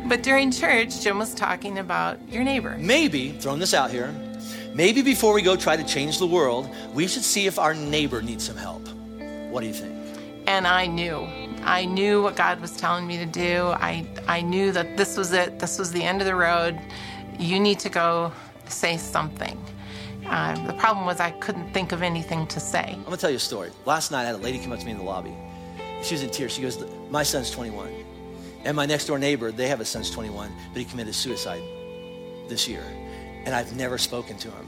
[0.10, 2.78] But during church, Jim was talking about your neighbor.
[2.80, 4.14] Maybe, throwing this out here,
[4.74, 8.22] maybe before we go try to change the world, we should see if our neighbor
[8.22, 8.88] needs some help.
[9.50, 10.02] What do you think?
[10.48, 11.28] and I knew.
[11.64, 13.68] I knew what God was telling me to do.
[13.68, 15.60] I, I knew that this was it.
[15.60, 16.80] This was the end of the road.
[17.40, 18.32] You need to go
[18.68, 19.64] say something.
[20.26, 22.94] Uh, the problem was I couldn't think of anything to say.
[22.94, 23.70] I'm gonna tell you a story.
[23.86, 25.36] Last night I had a lady come up to me in the lobby,
[26.04, 26.54] She was in tears.
[26.54, 27.90] She goes, My son's 21.
[28.64, 31.64] And my next door neighbor, they have a son's 21, but he committed suicide
[32.48, 32.84] this year.
[33.46, 34.68] And I've never spoken to him.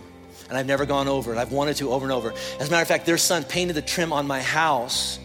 [0.49, 1.37] And I've never gone over it.
[1.37, 2.33] I've wanted to over and over.
[2.59, 5.19] As a matter of fact, their son painted the trim on my house.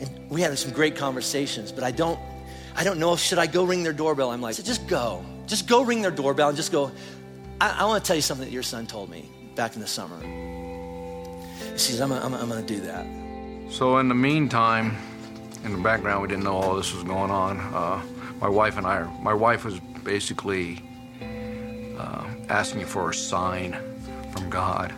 [0.00, 2.18] And we had some great conversations, but I don't,
[2.74, 4.30] I don't know, should I go ring their doorbell?
[4.30, 5.24] I'm like, just go.
[5.46, 6.90] Just go ring their doorbell and just go,
[7.60, 9.86] I, I want to tell you something that your son told me back in the
[9.86, 10.20] summer.
[11.72, 13.06] He says, I'm, I'm, I'm going to do that.
[13.72, 14.96] So in the meantime,
[15.64, 17.58] in the background, we didn't know all this was going on.
[17.58, 18.02] Uh,
[18.40, 20.82] my wife and I, my wife was basically
[21.98, 23.76] uh, asking for a sign
[24.32, 24.94] from God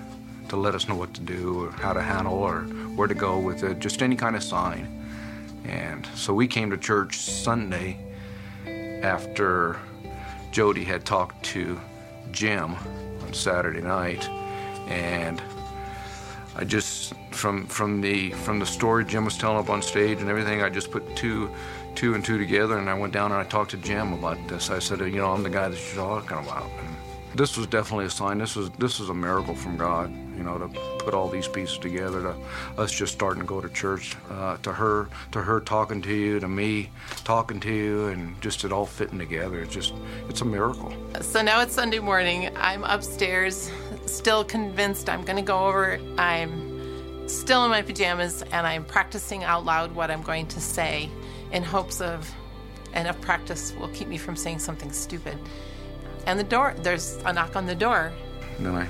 [0.49, 2.63] to let us know what to do or how to handle or
[2.97, 4.95] where to go with it, just any kind of sign.
[5.65, 7.99] And so we came to church Sunday
[9.03, 9.79] after
[10.51, 11.79] Jody had talked to
[12.33, 12.75] Jim
[13.23, 14.29] on Saturday night,
[14.89, 15.43] and
[16.57, 20.29] I just from from the from the story Jim was telling up on stage and
[20.29, 21.51] everything, I just put two
[21.99, 24.71] two and two together, and I went down and I talked to Jim about this.
[24.71, 26.71] I said, you know, I'm the guy that you're talking about.
[26.79, 26.97] And
[27.35, 28.39] this was definitely a sign.
[28.39, 30.69] This was this was a miracle from God, you know, to
[31.01, 32.23] put all these pieces together.
[32.23, 32.37] To
[32.81, 36.39] us just starting to go to church, uh, to her, to her talking to you,
[36.39, 36.91] to me
[37.25, 39.61] talking to you, and just it all fitting together.
[39.61, 39.93] It's just
[40.29, 40.95] it's a miracle.
[41.21, 42.57] So now it's Sunday morning.
[42.57, 43.73] I'm upstairs,
[44.07, 45.99] still convinced I'm going to go over.
[46.17, 51.11] I'm still in my pajamas, and I'm practicing out loud what I'm going to say,
[51.53, 52.31] in hopes of
[52.95, 55.39] enough practice will keep me from saying something stupid.
[56.27, 58.13] And the door, there's a knock on the door.
[58.57, 58.89] And then I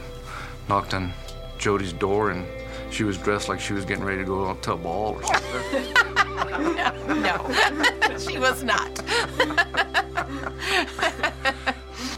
[0.68, 1.12] knocked on
[1.58, 2.46] Jody's door, and
[2.90, 5.22] she was dressed like she was getting ready to go out to a ball or
[5.22, 5.94] something.
[7.22, 8.94] no, no, she was not.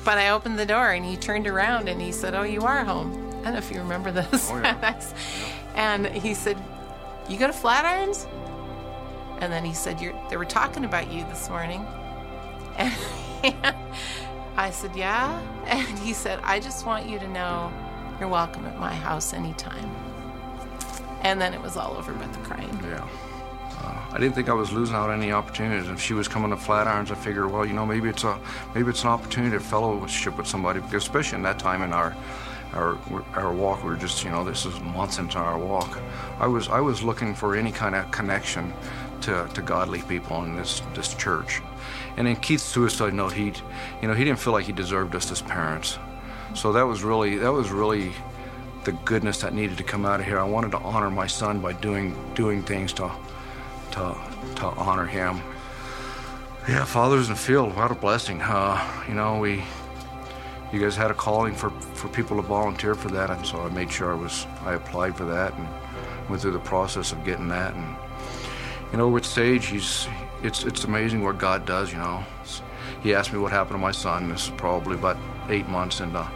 [0.04, 2.84] but I opened the door, and he turned around and he said, "Oh, you are
[2.84, 4.50] home." I don't know if you remember this.
[4.50, 5.12] Oh, yeah.
[5.74, 6.56] and he said,
[7.28, 8.26] "You go to Flatirons?"
[9.40, 9.98] And then he said,
[10.28, 11.84] "They were talking about you this morning."
[12.76, 12.94] And
[14.56, 15.40] I said, Yeah.
[15.66, 17.72] And he said, I just want you to know
[18.18, 19.90] you're welcome at my house anytime.
[21.22, 22.78] And then it was all over but the crying.
[22.82, 23.06] Yeah.
[23.82, 25.88] Uh, I didn't think I was losing out any opportunities.
[25.88, 28.38] If she was coming to Flatirons, I figured, well, you know, maybe it's a
[28.74, 32.14] maybe it's an opportunity to fellowship with somebody, because especially in that time in our
[32.74, 32.98] our
[33.34, 35.98] our walk, we were just, you know, this is months into our walk.
[36.38, 38.74] I was I was looking for any kind of connection
[39.22, 41.60] to, to godly people in this this church.
[42.16, 43.52] And in Keith's suicide note, he,
[44.02, 45.98] you know, he didn't feel like he deserved us as parents.
[46.54, 48.12] So that was really that was really
[48.84, 50.38] the goodness that needed to come out of here.
[50.38, 53.10] I wanted to honor my son by doing doing things to
[53.92, 54.16] to
[54.56, 55.40] to honor him.
[56.68, 58.40] Yeah, fathers in the field, what a blessing.
[58.42, 59.62] Uh, you know, we
[60.72, 63.68] you guys had a calling for, for people to volunteer for that, and so I
[63.70, 65.68] made sure I was I applied for that and
[66.28, 67.74] went through the process of getting that.
[67.74, 67.96] And
[68.92, 70.08] you know, with Sage, he's
[70.42, 71.92] it's it's amazing what God does.
[71.92, 72.24] You know,
[73.02, 74.28] he asked me what happened to my son.
[74.28, 75.16] This is probably about
[75.48, 76.26] eight months into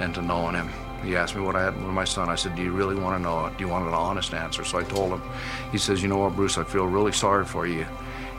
[0.00, 0.70] into knowing him.
[1.04, 2.28] He asked me what I had with my son.
[2.28, 3.50] I said, "Do you really want to know?
[3.56, 5.22] Do you want an honest answer?" So I told him.
[5.70, 6.58] He says, "You know what, Bruce?
[6.58, 7.86] I feel really sorry for you."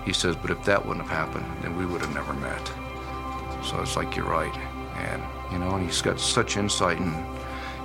[0.04, 2.72] He says, "But if that wouldn't have happened, then we would have never met."
[3.64, 4.56] So it's like you're right,
[4.98, 7.14] and you know, and he's got such insight, and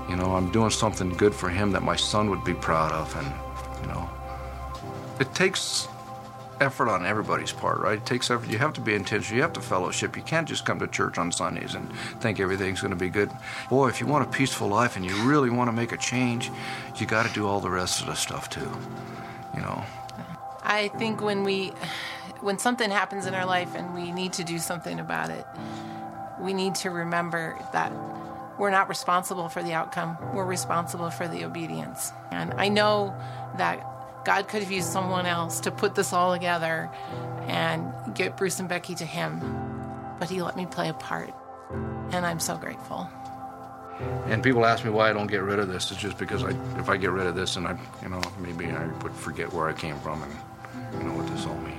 [0.08, 3.14] you know, I'm doing something good for him that my son would be proud of,
[3.16, 3.32] and
[5.20, 5.86] it takes
[6.60, 7.98] effort on everybody's part, right?
[7.98, 8.48] It takes effort.
[8.48, 9.36] You have to be intentional.
[9.36, 10.16] You have to fellowship.
[10.16, 13.30] You can't just come to church on Sundays and think everything's going to be good.
[13.68, 16.50] Boy, if you want a peaceful life and you really want to make a change,
[16.96, 18.70] you got to do all the rest of the stuff too.
[19.54, 19.84] You know.
[20.62, 21.72] I think when we,
[22.40, 25.46] when something happens in our life and we need to do something about it,
[26.38, 27.92] we need to remember that
[28.58, 30.18] we're not responsible for the outcome.
[30.34, 32.12] We're responsible for the obedience.
[32.30, 33.14] And I know
[33.56, 33.82] that
[34.24, 36.90] God could have used someone else to put this all together
[37.46, 39.40] and get Bruce and Becky to Him,
[40.18, 41.32] but He let me play a part,
[42.12, 43.08] and I'm so grateful.
[44.26, 45.90] And people ask me why I don't get rid of this.
[45.90, 48.66] It's just because I, if I get rid of this, and I, you know, maybe
[48.66, 50.32] I would forget where I came from and
[50.94, 51.69] you know what this all means.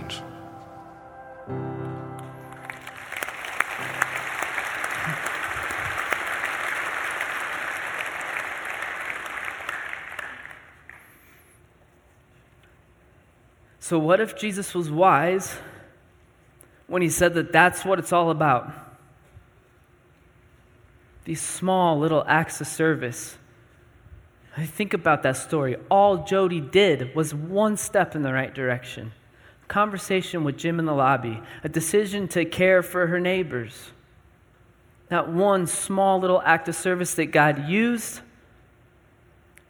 [13.92, 15.58] So, what if Jesus was wise
[16.88, 18.72] when he said that that's what it's all about?
[21.26, 23.38] These small little acts of service.
[24.56, 25.76] I think about that story.
[25.90, 29.12] All Jody did was one step in the right direction.
[29.68, 33.92] Conversation with Jim in the lobby, a decision to care for her neighbors.
[35.10, 38.22] That one small little act of service that God used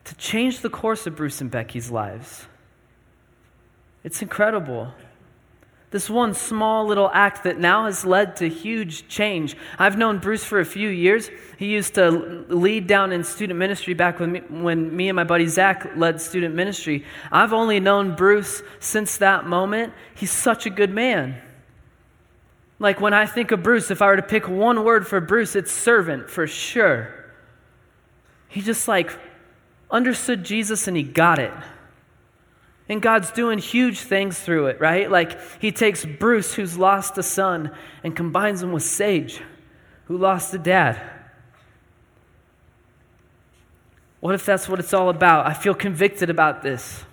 [0.04, 2.46] to change the course of Bruce and Becky's lives.
[4.04, 4.94] It's incredible.
[5.92, 9.58] This one small little act that now has led to huge change.
[9.78, 11.30] I've known Bruce for a few years.
[11.58, 15.26] He used to lead down in student ministry back when me, when me and my
[15.26, 17.04] buddy Zach led student ministry.
[17.30, 19.92] I've only known Bruce since that moment.
[20.16, 21.42] He's such a good man.
[22.80, 25.58] Like when I think of Bruce, if I were to pick one word for Bruce,
[25.58, 27.14] it's servant for sure.
[28.48, 29.12] He just like
[29.92, 31.54] understood Jesus and he got it.
[32.92, 35.10] And God's doing huge things through it, right?
[35.10, 37.72] Like he takes Bruce, who's lost a son,
[38.04, 39.42] and combines him with Sage,
[40.08, 41.02] who lost a dad.
[44.20, 45.48] What if that's what it's all about?
[45.48, 47.06] I feel convicted about this.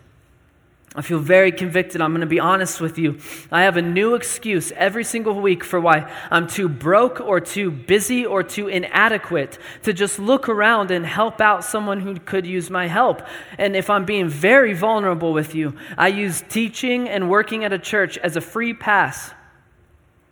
[0.94, 2.00] I feel very convicted.
[2.00, 3.18] I'm going to be honest with you.
[3.52, 7.70] I have a new excuse every single week for why I'm too broke or too
[7.70, 12.70] busy or too inadequate to just look around and help out someone who could use
[12.70, 13.22] my help.
[13.58, 17.78] And if I'm being very vulnerable with you, I use teaching and working at a
[17.78, 19.34] church as a free pass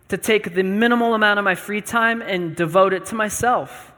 [0.09, 3.91] to take the minimal amount of my free time and devote it to myself.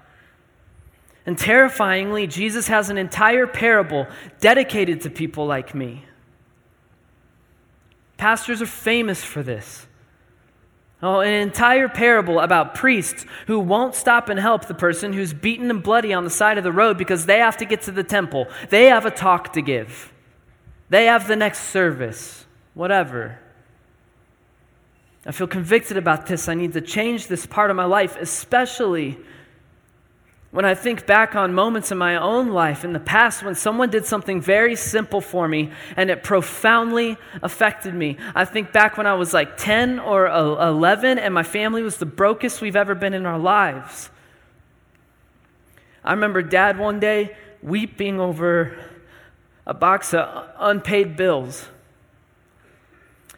[1.25, 4.07] And terrifyingly, Jesus has an entire parable
[4.41, 6.03] dedicated to people like me.
[8.19, 9.87] Pastors are famous for this.
[11.01, 15.71] Oh, an entire parable about priests who won't stop and help the person who's beaten
[15.71, 18.03] and bloody on the side of the road because they have to get to the
[18.03, 18.47] temple.
[18.69, 20.11] They have a talk to give.
[20.89, 22.45] They have the next service.
[22.73, 23.39] Whatever.
[25.25, 26.49] I feel convicted about this.
[26.49, 29.17] I need to change this part of my life, especially
[30.51, 33.89] when I think back on moments in my own life in the past when someone
[33.89, 38.17] did something very simple for me and it profoundly affected me.
[38.33, 42.07] I think back when I was like 10 or 11 and my family was the
[42.07, 44.09] brokest we've ever been in our lives.
[46.03, 48.75] I remember dad one day weeping over
[49.67, 51.67] a box of unpaid bills.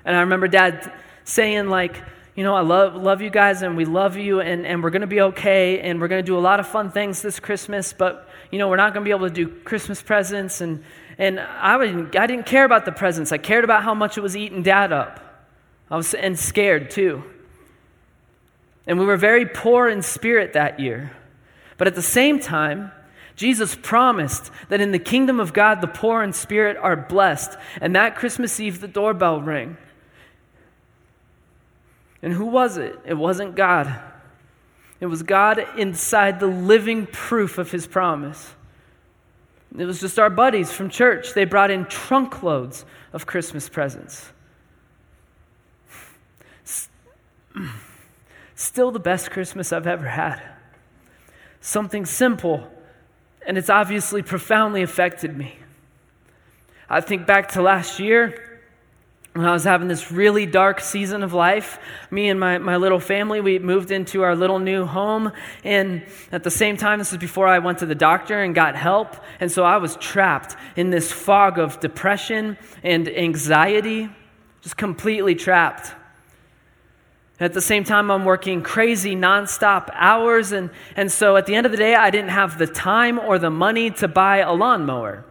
[0.05, 0.93] And I remember dad
[1.26, 2.01] saying, like,
[2.36, 5.01] you know, I love, love you guys and we love you and, and we're going
[5.01, 7.93] to be okay and we're going to do a lot of fun things this Christmas,
[7.93, 10.61] but, you know, we're not going to be able to do Christmas presents.
[10.61, 10.84] And,
[11.17, 13.34] and I, didn't, I didn't care about the presents.
[13.34, 15.19] I cared about how much it was eating dad up.
[15.89, 17.23] I was and scared too.
[18.88, 21.11] And we were very poor in spirit that year.
[21.77, 22.91] But at the same time,
[23.36, 27.57] Jesus promised that in the kingdom of God, the poor in spirit are blessed.
[27.82, 29.77] And that Christmas Eve, the doorbell rang.
[32.22, 32.99] And who was it?
[33.05, 33.93] It wasn't God.
[34.99, 38.53] It was God inside the living proof of his promise.
[39.78, 41.34] It was just our buddies from church.
[41.34, 44.32] They brought in trunk loads of Christmas presents.
[48.55, 50.39] Still the best Christmas I've ever had.
[51.61, 52.67] Something simple,
[53.45, 55.55] and it's obviously profoundly affected me.
[56.89, 58.51] I think back to last year
[59.34, 61.79] when I was having this really dark season of life,
[62.09, 65.32] me and my, my little family, we moved into our little new home.
[65.63, 66.03] And
[66.34, 69.15] at the same time, this is before I went to the doctor and got help.
[69.39, 74.09] And so I was trapped in this fog of depression and anxiety,
[74.61, 75.93] just completely trapped.
[77.39, 80.51] At the same time, I'm working crazy nonstop hours.
[80.51, 83.39] And, and so at the end of the day, I didn't have the time or
[83.39, 85.23] the money to buy a lawnmower.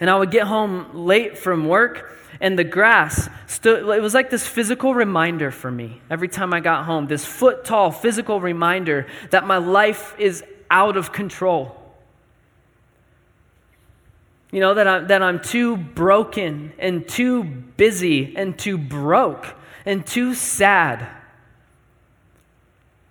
[0.00, 4.30] And I would get home late from work and the grass stood, it was like
[4.30, 9.06] this physical reminder for me every time I got home, this foot tall physical reminder
[9.30, 11.76] that my life is out of control.
[14.50, 20.04] You know, that I'm, that I'm too broken and too busy and too broke and
[20.06, 21.06] too sad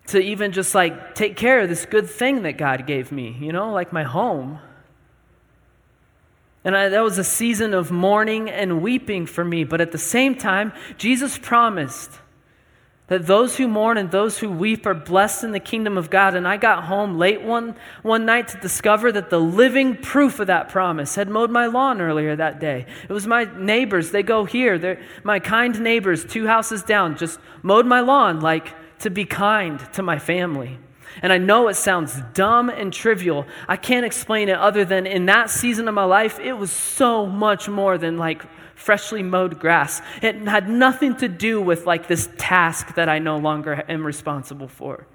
[0.08, 3.54] to even just like take care of this good thing that God gave me, you
[3.54, 4.60] know, like my home.
[6.70, 9.64] And I, that was a season of mourning and weeping for me.
[9.64, 12.12] But at the same time, Jesus promised
[13.08, 16.36] that those who mourn and those who weep are blessed in the kingdom of God.
[16.36, 20.46] And I got home late one, one night to discover that the living proof of
[20.46, 22.86] that promise had mowed my lawn earlier that day.
[23.10, 24.12] It was my neighbors.
[24.12, 24.78] They go here.
[24.78, 29.80] They're, my kind neighbors, two houses down, just mowed my lawn like to be kind
[29.94, 30.78] to my family.
[31.22, 33.46] And I know it sounds dumb and trivial.
[33.68, 37.26] I can't explain it other than in that season of my life, it was so
[37.26, 38.44] much more than like
[38.76, 40.02] freshly mowed grass.
[40.22, 44.68] It had nothing to do with like this task that I no longer am responsible
[44.68, 45.06] for.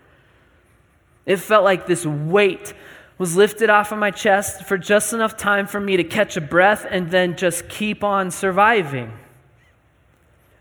[1.27, 2.75] It felt like this weight
[3.17, 6.41] was lifted off of my chest for just enough time for me to catch a
[6.41, 9.13] breath and then just keep on surviving.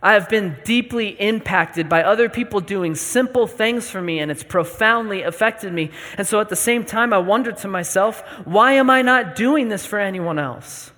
[0.03, 4.43] I have been deeply impacted by other people doing simple things for me, and it's
[4.43, 5.91] profoundly affected me.
[6.17, 9.69] And so at the same time, I wonder to myself, why am I not doing
[9.69, 10.91] this for anyone else?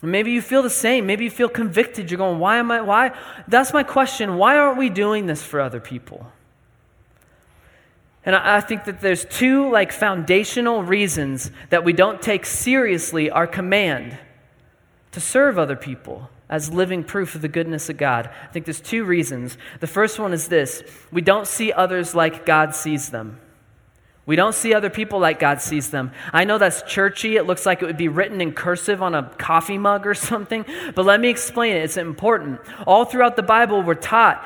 [0.00, 1.04] Maybe you feel the same.
[1.04, 2.12] Maybe you feel convicted.
[2.12, 3.10] You're going, why am I, why?
[3.48, 4.36] That's my question.
[4.36, 6.30] Why aren't we doing this for other people?
[8.24, 13.48] And I, think that there's two like foundational reasons that we don't take seriously our
[13.48, 14.16] command
[15.10, 18.30] to serve other people as living proof of the goodness of God.
[18.42, 19.58] I think there's two reasons.
[19.80, 23.40] The first one is this we don't see others like God sees them.
[24.28, 26.12] We don't see other people like God sees them.
[26.34, 27.36] I know that's churchy.
[27.36, 30.66] It looks like it would be written in cursive on a coffee mug or something,
[30.94, 31.84] but let me explain it.
[31.84, 32.60] It's important.
[32.86, 34.44] All throughout the Bible, we're taught,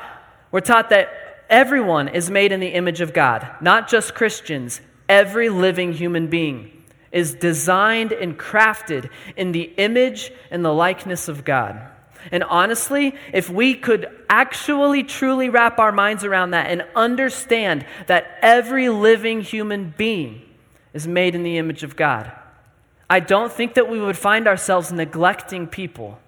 [0.51, 1.09] we're taught that
[1.49, 4.79] everyone is made in the image of God, not just Christians.
[5.09, 6.71] Every living human being
[7.11, 11.89] is designed and crafted in the image and the likeness of God.
[12.31, 18.37] And honestly, if we could actually truly wrap our minds around that and understand that
[18.41, 20.41] every living human being
[20.93, 22.31] is made in the image of God,
[23.09, 26.19] I don't think that we would find ourselves neglecting people.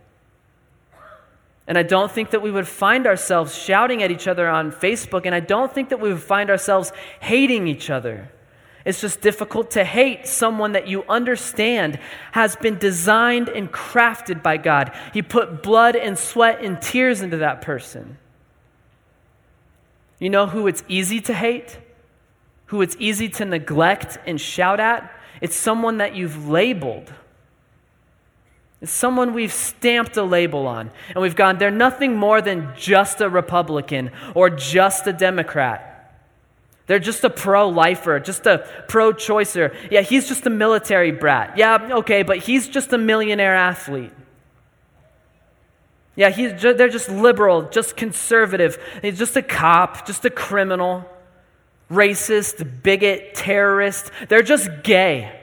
[1.67, 5.25] And I don't think that we would find ourselves shouting at each other on Facebook.
[5.25, 8.29] And I don't think that we would find ourselves hating each other.
[8.85, 11.99] It's just difficult to hate someone that you understand
[12.33, 14.95] has been designed and crafted by God.
[15.11, 18.19] He put blood and sweat and tears into that person.
[20.19, 21.79] You know who it's easy to hate?
[22.67, 25.11] Who it's easy to neglect and shout at?
[25.41, 27.11] It's someone that you've labeled.
[28.81, 30.91] It's someone we've stamped a label on.
[31.09, 35.94] And we've gone, they're nothing more than just a Republican or just a Democrat.
[36.87, 39.75] They're just a pro lifer, just a pro choicer.
[39.89, 41.57] Yeah, he's just a military brat.
[41.57, 44.11] Yeah, okay, but he's just a millionaire athlete.
[46.15, 48.77] Yeah, he's just, they're just liberal, just conservative.
[49.01, 51.09] He's just a cop, just a criminal,
[51.91, 54.11] racist, bigot, terrorist.
[54.29, 55.37] They're just gay.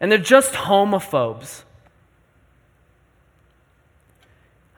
[0.00, 1.62] And they're just homophobes.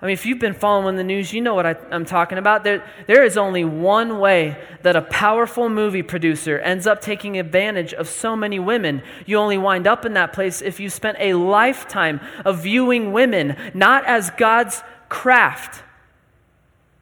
[0.01, 2.65] I mean, if you've been following the news, you know what I, am talking about.
[2.65, 7.95] There, there is only one way that a powerful movie producer ends up taking advantage
[7.95, 9.03] of so many women.
[9.25, 13.57] You only wind up in that place if you spent a lifetime of viewing women
[13.73, 15.83] not as God's craft,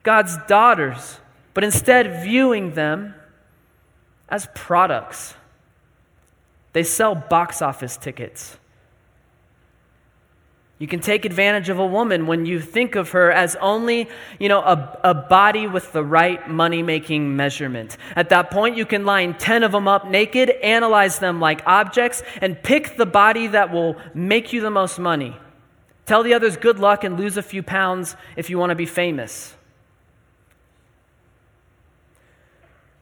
[0.05, 1.19] God's daughters,
[1.53, 3.17] but instead viewing them
[4.29, 5.35] as products.
[6.75, 8.57] They sell box office tickets.
[10.79, 14.09] You can take advantage of a woman when you think of her as only,
[14.41, 17.97] you know, a, a body with the right money making measurement.
[18.17, 22.25] At that point, you can line 10 of them up naked, analyze them like objects,
[22.41, 25.37] and pick the body that will make you the most money.
[26.07, 28.87] Tell the others good luck and lose a few pounds if you want to be
[28.87, 29.55] famous.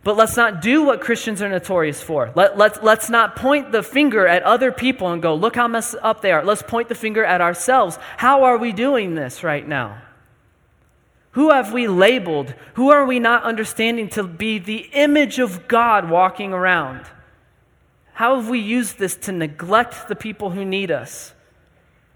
[0.04, 2.32] But let's not do what Christians are notorious for.
[2.34, 5.94] Let, let's, let's not point the finger at other people and go, look how messed
[6.02, 6.44] up they are.
[6.44, 7.98] Let's point the finger at ourselves.
[8.16, 10.02] How are we doing this right now?
[11.32, 12.54] Who have we labeled?
[12.74, 17.06] Who are we not understanding to be the image of God walking around?
[18.14, 21.32] How have we used this to neglect the people who need us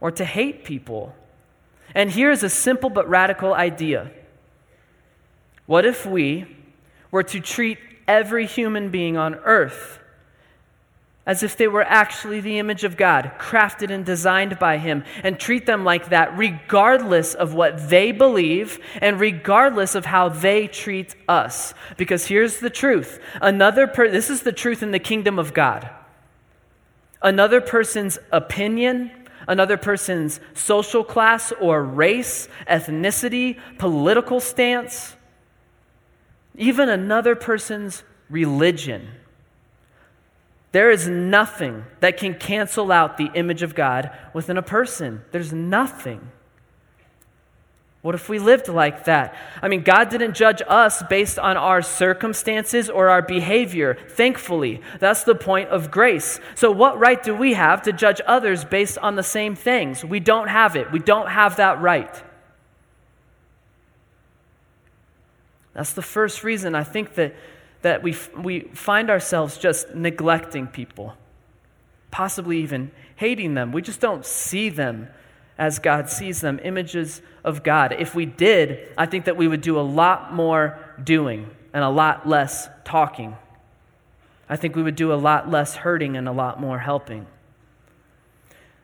[0.01, 1.15] or to hate people?
[1.95, 4.11] And here's a simple but radical idea.
[5.67, 6.56] What if we
[7.17, 10.01] were to treat every human being on earth
[11.25, 15.41] as if they were actually the image of God, crafted and designed by Him, and
[15.41, 21.17] treat them like that, regardless of what they believe and regardless of how they treat
[21.27, 21.73] us.
[21.97, 25.89] Because here's the truth another per- this is the truth in the kingdom of God.
[27.23, 29.11] Another person's opinion,
[29.49, 35.16] another person's social class or race, ethnicity, political stance,
[36.57, 39.09] even another person's religion.
[40.73, 45.23] There is nothing that can cancel out the image of God within a person.
[45.33, 46.31] There's nothing.
[48.03, 49.35] What if we lived like that?
[49.61, 54.81] I mean, God didn't judge us based on our circumstances or our behavior, thankfully.
[55.01, 56.39] That's the point of grace.
[56.55, 60.05] So, what right do we have to judge others based on the same things?
[60.05, 60.93] We don't have it.
[60.93, 62.23] We don't have that right.
[65.77, 67.35] That's the first reason I think that,
[67.83, 71.15] that we, we find ourselves just neglecting people,
[72.11, 73.73] possibly even hating them.
[73.73, 75.09] We just don't see them
[75.59, 77.95] as God sees them, images of God.
[77.99, 81.91] If we did, I think that we would do a lot more doing and a
[81.91, 83.37] lot less talking.
[84.49, 87.27] I think we would do a lot less hurting and a lot more helping.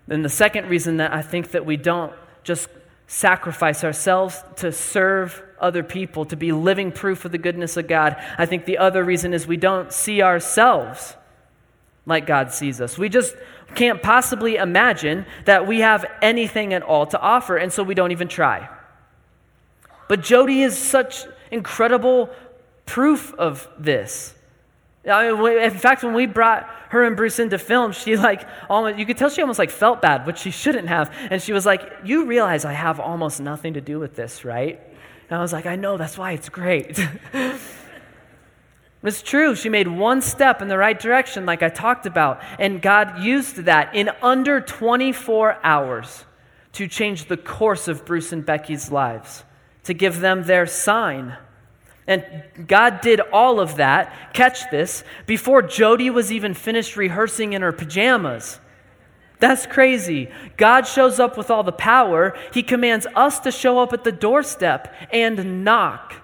[0.06, 2.12] Then the second reason that I think that we don't
[2.44, 2.68] just
[3.12, 8.16] sacrifice ourselves to serve other people, to be living proof of the goodness of God.
[8.38, 11.14] I think the other reason is we don't see ourselves
[12.06, 12.96] like God sees us.
[12.96, 13.36] We just
[13.74, 18.12] can't possibly imagine that we have anything at all to offer, and so we don't
[18.12, 18.66] even try.
[20.08, 22.30] But Jody is such incredible
[22.86, 24.34] proof of this.
[25.08, 28.98] I mean, in fact, when we brought her and Bruce into film, she like almost,
[28.98, 31.12] you could tell she almost like felt bad, which she shouldn't have.
[31.30, 34.80] And she was like, You realize I have almost nothing to do with this, right?
[35.28, 36.98] And I was like, I know, that's why it's great.
[39.02, 39.54] it's true.
[39.54, 42.42] She made one step in the right direction, like I talked about.
[42.58, 46.26] And God used that in under 24 hours
[46.72, 49.44] to change the course of Bruce and Becky's lives,
[49.84, 51.36] to give them their sign
[52.12, 57.62] and God did all of that, catch this, before Jody was even finished rehearsing in
[57.62, 58.60] her pajamas.
[59.38, 60.30] That's crazy.
[60.56, 62.36] God shows up with all the power.
[62.54, 66.14] He commands us to show up at the doorstep and knock.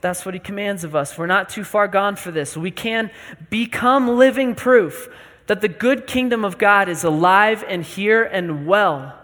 [0.00, 1.16] That's what He commands of us.
[1.16, 2.56] We're not too far gone for this.
[2.56, 3.10] We can
[3.50, 5.08] become living proof
[5.46, 9.16] that the good kingdom of God is alive and here and well.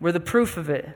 [0.00, 0.88] We're the proof of it.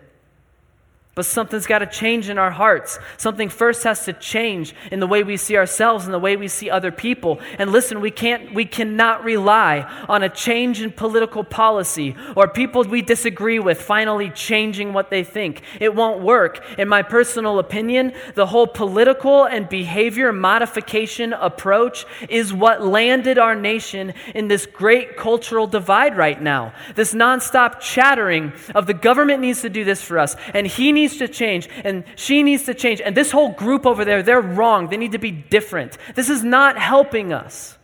[1.16, 2.98] But something's got to change in our hearts.
[3.16, 6.46] Something first has to change in the way we see ourselves and the way we
[6.46, 7.40] see other people.
[7.58, 12.84] And listen, we can't we cannot rely on a change in political policy or people
[12.84, 15.62] we disagree with finally changing what they think.
[15.80, 16.62] It won't work.
[16.76, 23.54] In my personal opinion, the whole political and behavior modification approach is what landed our
[23.54, 26.74] nation in this great cultural divide right now.
[26.94, 31.05] This nonstop chattering of the government needs to do this for us and he needs
[31.07, 33.00] needs to change and she needs to change.
[33.00, 34.88] And this whole group over there, they're wrong.
[34.88, 35.96] They need to be different.
[36.14, 37.78] This is not helping us.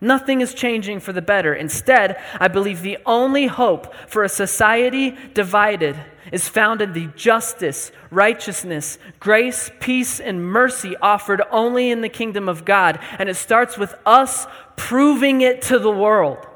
[0.00, 1.54] Nothing is changing for the better.
[1.54, 5.96] Instead, I believe the only hope for a society divided
[6.30, 12.48] is found in the justice, righteousness, grace, peace, and mercy offered only in the kingdom
[12.48, 13.00] of God.
[13.18, 14.46] And it starts with us
[14.76, 16.46] proving it to the world.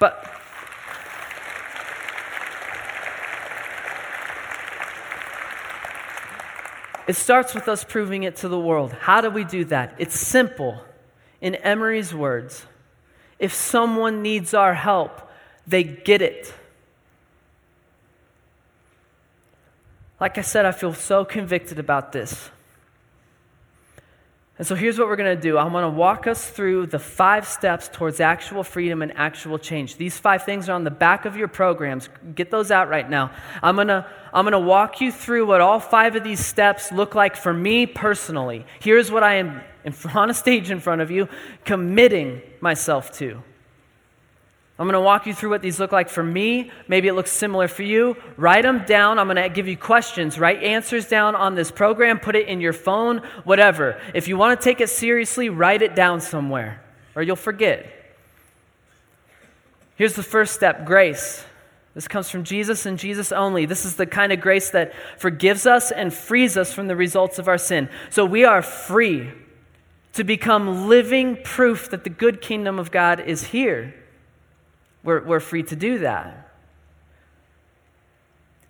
[0.00, 0.41] But
[7.06, 8.92] It starts with us proving it to the world.
[8.92, 9.94] How do we do that?
[9.98, 10.82] It's simple.
[11.40, 12.66] In Emery's words,
[13.38, 15.30] if someone needs our help,
[15.66, 16.54] they get it.
[20.20, 22.50] Like I said, I feel so convicted about this.
[24.58, 25.56] And so here's what we're going to do.
[25.56, 29.96] I'm going to walk us through the five steps towards actual freedom and actual change.
[29.96, 32.10] These five things are on the back of your programs.
[32.34, 33.30] Get those out right now.
[33.62, 36.92] I'm going to I'm going to walk you through what all five of these steps
[36.92, 38.64] look like for me personally.
[38.80, 41.28] Here's what I am in, on a stage in front of you
[41.64, 43.42] committing myself to.
[44.82, 46.72] I'm going to walk you through what these look like for me.
[46.88, 48.16] Maybe it looks similar for you.
[48.36, 49.20] Write them down.
[49.20, 50.40] I'm going to give you questions.
[50.40, 52.18] Write answers down on this program.
[52.18, 54.02] Put it in your phone, whatever.
[54.12, 56.82] If you want to take it seriously, write it down somewhere
[57.14, 57.86] or you'll forget.
[59.94, 61.44] Here's the first step grace.
[61.94, 63.66] This comes from Jesus and Jesus only.
[63.66, 67.38] This is the kind of grace that forgives us and frees us from the results
[67.38, 67.88] of our sin.
[68.10, 69.30] So we are free
[70.14, 73.94] to become living proof that the good kingdom of God is here
[75.02, 76.48] we're, we're free to do that.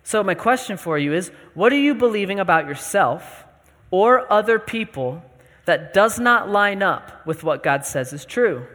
[0.03, 3.45] So, my question for you is what are you believing about yourself
[3.89, 5.23] or other people
[5.65, 8.67] that does not line up with what God says is true?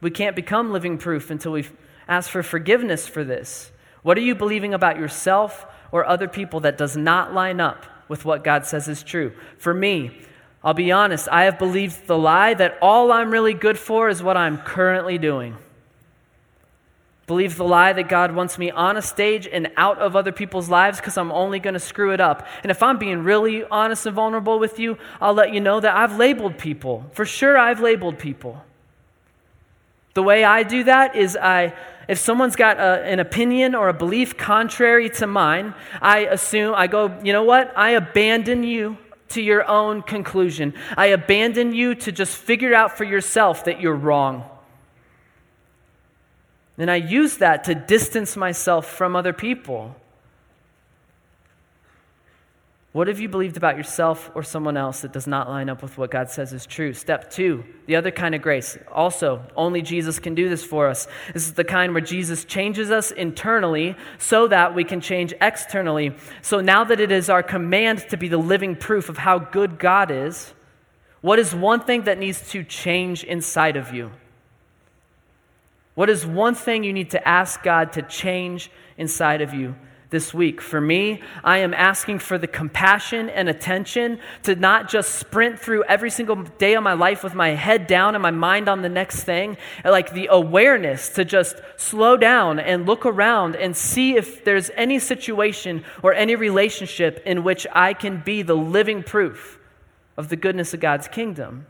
[0.00, 1.66] We can't become living proof until we
[2.06, 3.70] ask for forgiveness for this.
[4.02, 8.24] What are you believing about yourself or other people that does not line up with
[8.24, 9.32] what God says is true?
[9.58, 10.20] For me,
[10.62, 14.22] I'll be honest, I have believed the lie that all I'm really good for is
[14.22, 15.56] what I'm currently doing.
[17.30, 20.68] Believe the lie that God wants me on a stage and out of other people's
[20.68, 22.44] lives because I'm only going to screw it up.
[22.64, 25.94] And if I'm being really honest and vulnerable with you, I'll let you know that
[25.96, 27.08] I've labeled people.
[27.12, 28.64] For sure, I've labeled people.
[30.14, 31.72] The way I do that is I
[32.08, 35.72] if someone's got a, an opinion or a belief contrary to mine,
[36.02, 37.72] I assume, I go, you know what?
[37.78, 40.74] I abandon you to your own conclusion.
[40.96, 44.49] I abandon you to just figure out for yourself that you're wrong.
[46.80, 49.94] And I use that to distance myself from other people.
[52.92, 55.98] What have you believed about yourself or someone else that does not line up with
[55.98, 56.94] what God says is true?
[56.94, 58.78] Step two, the other kind of grace.
[58.90, 61.06] Also, only Jesus can do this for us.
[61.34, 66.16] This is the kind where Jesus changes us internally so that we can change externally.
[66.40, 69.78] So now that it is our command to be the living proof of how good
[69.78, 70.54] God is,
[71.20, 74.12] what is one thing that needs to change inside of you?
[75.94, 79.74] What is one thing you need to ask God to change inside of you?
[80.10, 80.60] this week.
[80.60, 85.84] For me, I am asking for the compassion and attention to not just sprint through
[85.84, 88.88] every single day of my life with my head down and my mind on the
[88.88, 94.44] next thing, like the awareness to just slow down and look around and see if
[94.44, 99.58] there's any situation or any relationship in which I can be the living proof
[100.16, 101.66] of the goodness of God's kingdom.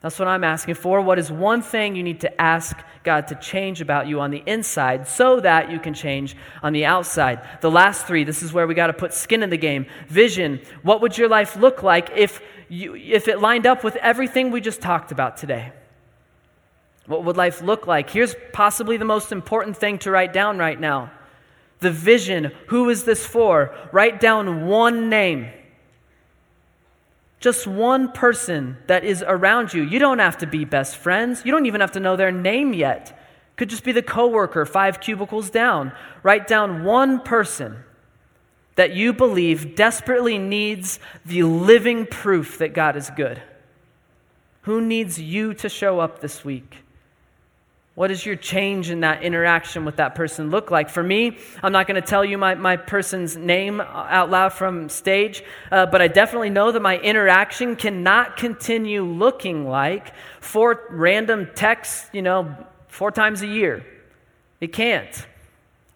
[0.00, 1.00] That's what I'm asking for.
[1.00, 4.42] What is one thing you need to ask God to change about you on the
[4.46, 7.40] inside so that you can change on the outside?
[7.60, 9.86] The last three, this is where we got to put skin in the game.
[10.06, 10.60] Vision.
[10.82, 14.60] What would your life look like if, you, if it lined up with everything we
[14.60, 15.72] just talked about today?
[17.06, 18.08] What would life look like?
[18.10, 21.10] Here's possibly the most important thing to write down right now
[21.80, 22.52] the vision.
[22.68, 23.74] Who is this for?
[23.92, 25.48] Write down one name.
[27.40, 29.82] Just one person that is around you.
[29.82, 31.42] You don't have to be best friends.
[31.44, 33.18] You don't even have to know their name yet.
[33.56, 35.92] Could just be the coworker five cubicles down.
[36.22, 37.84] Write down one person
[38.74, 43.42] that you believe desperately needs the living proof that God is good.
[44.62, 46.78] Who needs you to show up this week?
[47.98, 50.88] What does your change in that interaction with that person look like?
[50.88, 54.88] For me, I'm not going to tell you my, my person's name out loud from
[54.88, 55.42] stage,
[55.72, 62.08] uh, but I definitely know that my interaction cannot continue looking like four random texts,
[62.12, 62.54] you know,
[62.86, 63.84] four times a year.
[64.60, 65.26] It can't.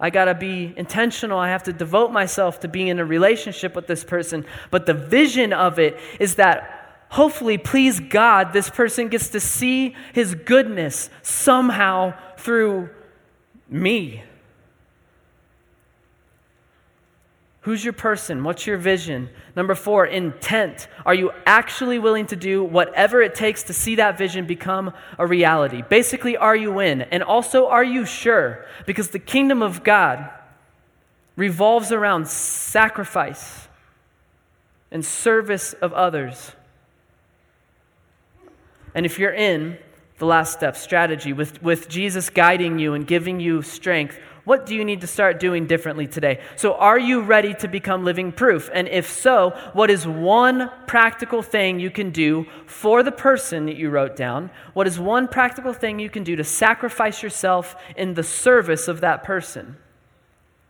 [0.01, 1.39] I got to be intentional.
[1.39, 4.45] I have to devote myself to being in a relationship with this person.
[4.73, 6.82] But the vision of it is that
[7.13, 12.89] hopefully, please God, this person gets to see his goodness somehow through
[13.69, 14.23] me.
[17.61, 18.43] Who's your person?
[18.43, 19.29] What's your vision?
[19.55, 20.89] Number four, intent.
[21.05, 25.27] Are you actually willing to do whatever it takes to see that vision become a
[25.27, 25.83] reality?
[25.89, 27.03] Basically, are you in?
[27.03, 28.65] And also, are you sure?
[28.87, 30.31] Because the kingdom of God
[31.37, 33.69] revolves around sacrifice
[34.91, 36.53] and service of others.
[38.95, 39.79] And if you're in
[40.19, 44.75] the last step, strategy, with, with Jesus guiding you and giving you strength, what do
[44.75, 46.41] you need to start doing differently today?
[46.57, 48.69] So, are you ready to become living proof?
[48.75, 53.77] And if so, what is one practical thing you can do for the person that
[53.77, 54.51] you wrote down?
[54.75, 59.01] What is one practical thing you can do to sacrifice yourself in the service of
[59.01, 59.77] that person?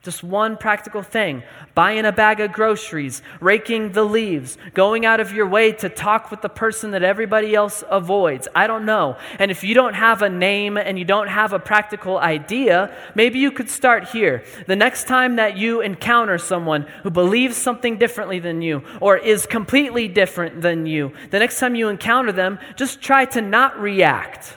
[0.03, 1.45] Just one practical thing
[1.77, 6.31] buying a bag of groceries, raking the leaves, going out of your way to talk
[6.31, 8.49] with the person that everybody else avoids.
[8.53, 9.17] I don't know.
[9.39, 13.39] And if you don't have a name and you don't have a practical idea, maybe
[13.39, 14.43] you could start here.
[14.67, 19.47] The next time that you encounter someone who believes something differently than you or is
[19.47, 24.57] completely different than you, the next time you encounter them, just try to not react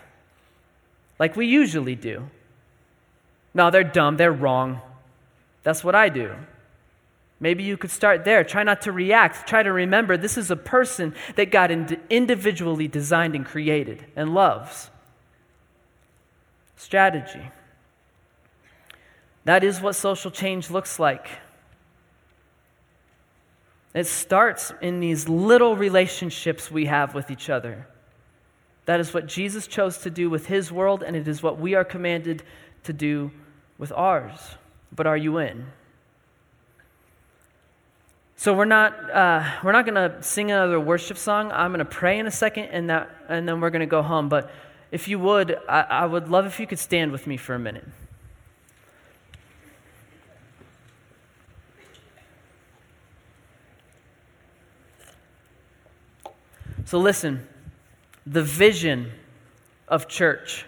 [1.20, 2.30] like we usually do.
[3.54, 4.82] No, they're dumb, they're wrong.
[5.66, 6.32] That's what I do.
[7.40, 8.44] Maybe you could start there.
[8.44, 9.50] Try not to react.
[9.50, 14.92] Try to remember this is a person that God individually designed and created and loves.
[16.78, 17.50] Strategy.
[19.46, 21.30] That is what social change looks like.
[23.96, 27.88] It starts in these little relationships we have with each other.
[28.86, 31.74] That is what Jesus chose to do with his world, and it is what we
[31.74, 32.44] are commanded
[32.84, 33.32] to do
[33.80, 34.58] with ours
[34.96, 35.66] but are you in?
[38.38, 41.52] So we're not uh, we're not going to sing another worship song.
[41.52, 44.02] I'm going to pray in a second, and that and then we're going to go
[44.02, 44.30] home.
[44.30, 44.52] But
[44.92, 47.60] if you would, I, I would love if you could stand with me for a
[47.60, 47.86] minute.
[56.86, 57.48] So listen,
[58.28, 59.12] the vision
[59.88, 60.66] of church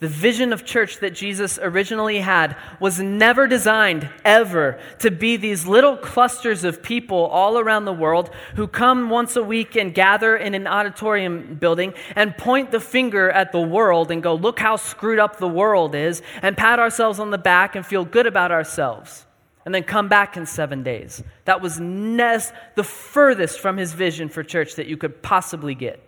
[0.00, 5.66] the vision of church that Jesus originally had was never designed ever to be these
[5.66, 10.34] little clusters of people all around the world who come once a week and gather
[10.38, 14.76] in an auditorium building and point the finger at the world and go, Look how
[14.76, 18.50] screwed up the world is, and pat ourselves on the back and feel good about
[18.50, 19.26] ourselves,
[19.66, 21.22] and then come back in seven days.
[21.44, 26.02] That was nes- the furthest from his vision for church that you could possibly get.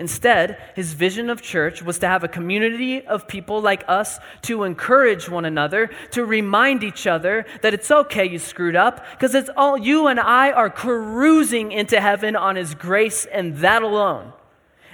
[0.00, 4.64] Instead, his vision of church was to have a community of people like us to
[4.64, 9.50] encourage one another, to remind each other that it's okay you screwed up, because it's
[9.58, 14.32] all you and I are cruising into heaven on his grace and that alone.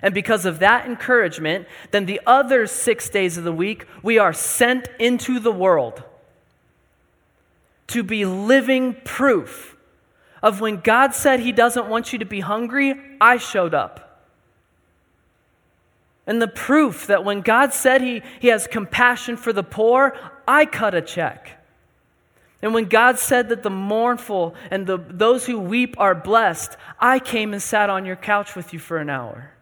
[0.03, 4.33] And because of that encouragement, then the other six days of the week, we are
[4.33, 6.03] sent into the world
[7.87, 9.77] to be living proof
[10.43, 14.06] of when God said he doesn't want you to be hungry, I showed up.
[16.27, 20.17] And the proof that when God said he, he has compassion for the poor,
[20.47, 21.53] I cut a check.
[22.63, 27.19] And when God said that the mournful and the, those who weep are blessed, I
[27.19, 29.53] came and sat on your couch with you for an hour.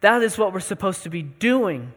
[0.00, 1.92] That is what we're supposed to be doing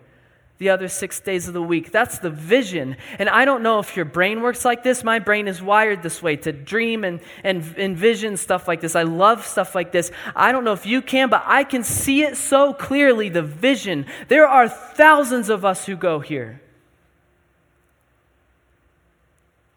[0.59, 1.89] the other six days of the week.
[1.89, 2.97] That's the vision.
[3.17, 5.05] And I don't know if your brain works like this.
[5.05, 8.93] My brain is wired this way to dream and, and envision stuff like this.
[8.93, 10.11] I love stuff like this.
[10.35, 14.05] I don't know if you can, but I can see it so clearly the vision.
[14.27, 16.61] There are thousands of us who go here.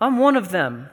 [0.01, 0.91] I'm one of them.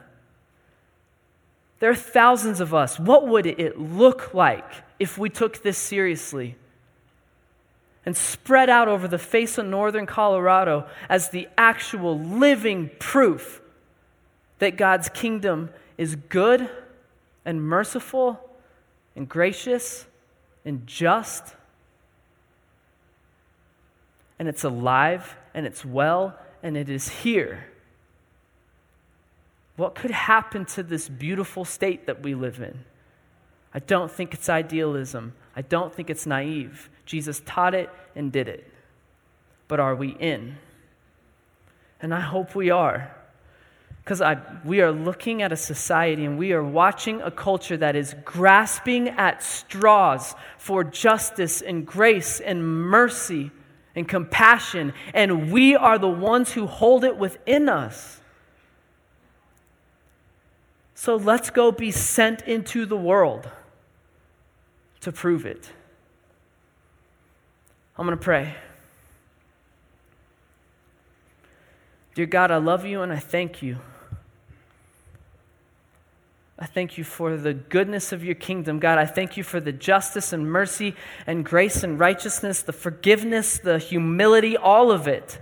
[1.80, 3.00] There are thousands of us.
[3.00, 4.70] What would it look like
[5.00, 6.54] if we took this seriously?
[8.06, 13.60] And spread out over the face of northern Colorado as the actual living proof
[14.58, 16.68] that God's kingdom is good
[17.44, 18.40] and merciful
[19.16, 20.06] and gracious
[20.64, 21.54] and just.
[24.38, 27.66] And it's alive and it's well and it is here.
[29.76, 32.84] What could happen to this beautiful state that we live in?
[33.72, 35.32] I don't think it's idealism.
[35.54, 36.88] I don't think it's naive.
[37.06, 38.70] Jesus taught it and did it.
[39.68, 40.56] But are we in?
[42.00, 43.14] And I hope we are.
[44.02, 44.22] Because
[44.64, 49.08] we are looking at a society and we are watching a culture that is grasping
[49.08, 53.50] at straws for justice and grace and mercy
[53.94, 54.94] and compassion.
[55.12, 58.20] And we are the ones who hold it within us.
[60.94, 63.48] So let's go be sent into the world
[65.00, 65.70] to prove it.
[67.96, 68.54] I'm going to pray.
[72.14, 73.78] Dear God, I love you and I thank you.
[76.58, 78.80] I thank you for the goodness of your kingdom.
[78.80, 80.94] God, I thank you for the justice and mercy
[81.26, 85.40] and grace and righteousness, the forgiveness, the humility, all of it.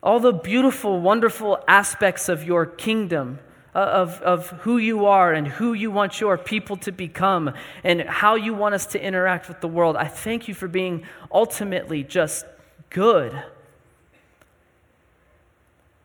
[0.00, 3.40] All the beautiful, wonderful aspects of your kingdom.
[3.74, 8.02] Uh, of, of who you are and who you want your people to become and
[8.02, 9.96] how you want us to interact with the world.
[9.96, 12.44] I thank you for being ultimately just
[12.90, 13.32] good.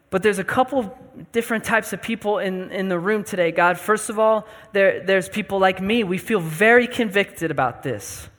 [0.09, 0.97] But there's a couple
[1.33, 3.77] different types of people in, in the room today, God.
[3.77, 6.05] First of all, there, there's people like me.
[6.05, 8.29] We feel very convicted about this.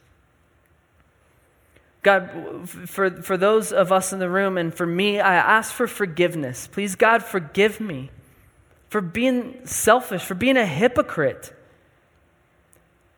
[2.03, 5.87] God, for, for those of us in the room and for me, I ask for
[5.87, 6.67] forgiveness.
[6.67, 8.09] Please, God, forgive me
[8.89, 11.53] for being selfish, for being a hypocrite,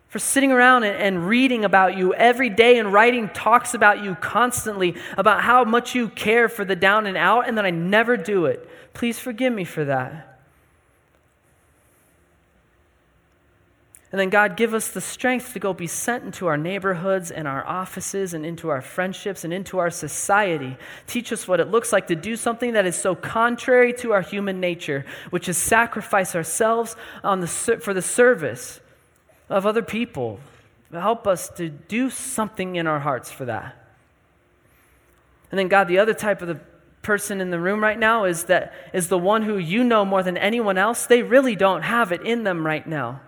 [0.09, 4.97] for sitting around and, reading about you every day and writing talks about you constantly
[5.17, 8.47] about how much you care for the down and out, and that I never do
[8.47, 8.69] it.
[8.93, 10.30] Please forgive me for that.
[14.13, 17.47] And then, God, give us the strength to go be sent into our neighborhoods and
[17.47, 20.77] our offices and into our friendships and into our society.
[21.07, 24.21] Teach us what it looks like to do something that is so contrary to our
[24.21, 28.81] human nature, which is sacrifice ourselves on the, for the service
[29.49, 30.41] of other people.
[30.93, 33.77] Help us to do something in our hearts for that.
[35.53, 36.59] And then, God, the other type of the
[37.03, 40.25] person in the room right now is that is the one who you know more
[40.25, 41.07] than anyone else.
[41.07, 43.21] They really don't have it in them right now.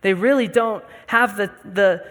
[0.00, 2.04] They really don't have the, the,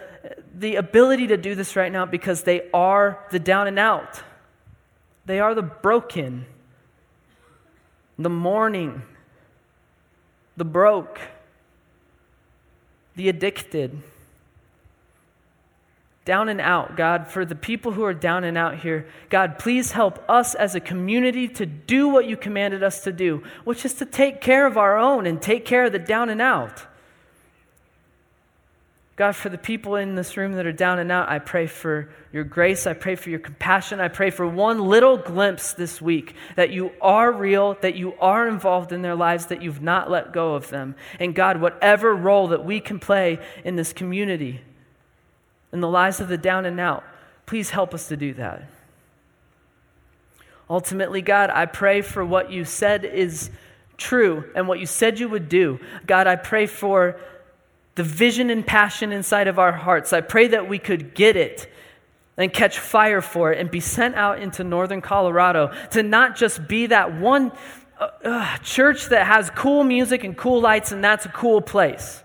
[0.54, 4.22] the ability to do this right now because they are the down and out.
[5.26, 6.46] They are the broken,
[8.18, 9.02] the mourning,
[10.56, 11.20] the broke,
[13.14, 14.02] the addicted.
[16.24, 19.92] Down and out, God, for the people who are down and out here, God, please
[19.92, 23.94] help us as a community to do what you commanded us to do, which is
[23.94, 26.86] to take care of our own and take care of the down and out.
[29.18, 32.08] God, for the people in this room that are down and out, I pray for
[32.32, 32.86] your grace.
[32.86, 33.98] I pray for your compassion.
[33.98, 38.46] I pray for one little glimpse this week that you are real, that you are
[38.46, 40.94] involved in their lives, that you've not let go of them.
[41.18, 44.60] And God, whatever role that we can play in this community,
[45.72, 47.02] in the lives of the down and out,
[47.44, 48.70] please help us to do that.
[50.70, 53.50] Ultimately, God, I pray for what you said is
[53.96, 55.80] true and what you said you would do.
[56.06, 57.18] God, I pray for
[57.98, 60.12] the vision and passion inside of our hearts.
[60.12, 61.68] I pray that we could get it
[62.36, 66.68] and catch fire for it and be sent out into northern Colorado to not just
[66.68, 67.50] be that one
[67.98, 72.22] uh, uh, church that has cool music and cool lights and that's a cool place.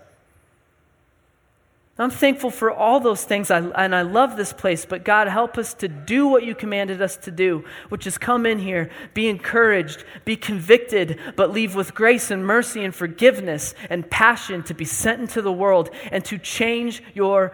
[1.96, 5.74] I'm thankful for all those things, and I love this place, but God, help us
[5.74, 10.04] to do what you commanded us to do, which is come in here, be encouraged,
[10.24, 15.20] be convicted, but leave with grace and mercy and forgiveness and passion to be sent
[15.20, 17.52] into the world and to change your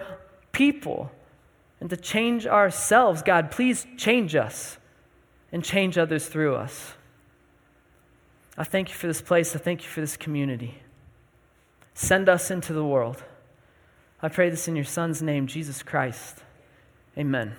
[0.52, 1.12] people
[1.78, 3.22] and to change ourselves.
[3.22, 4.78] God, please change us
[5.52, 6.94] and change others through us.
[8.56, 9.54] I thank you for this place.
[9.54, 10.80] I thank you for this community.
[11.92, 13.22] Send us into the world.
[14.22, 16.38] I pray this in your Son's name, Jesus Christ.
[17.16, 17.54] Amen.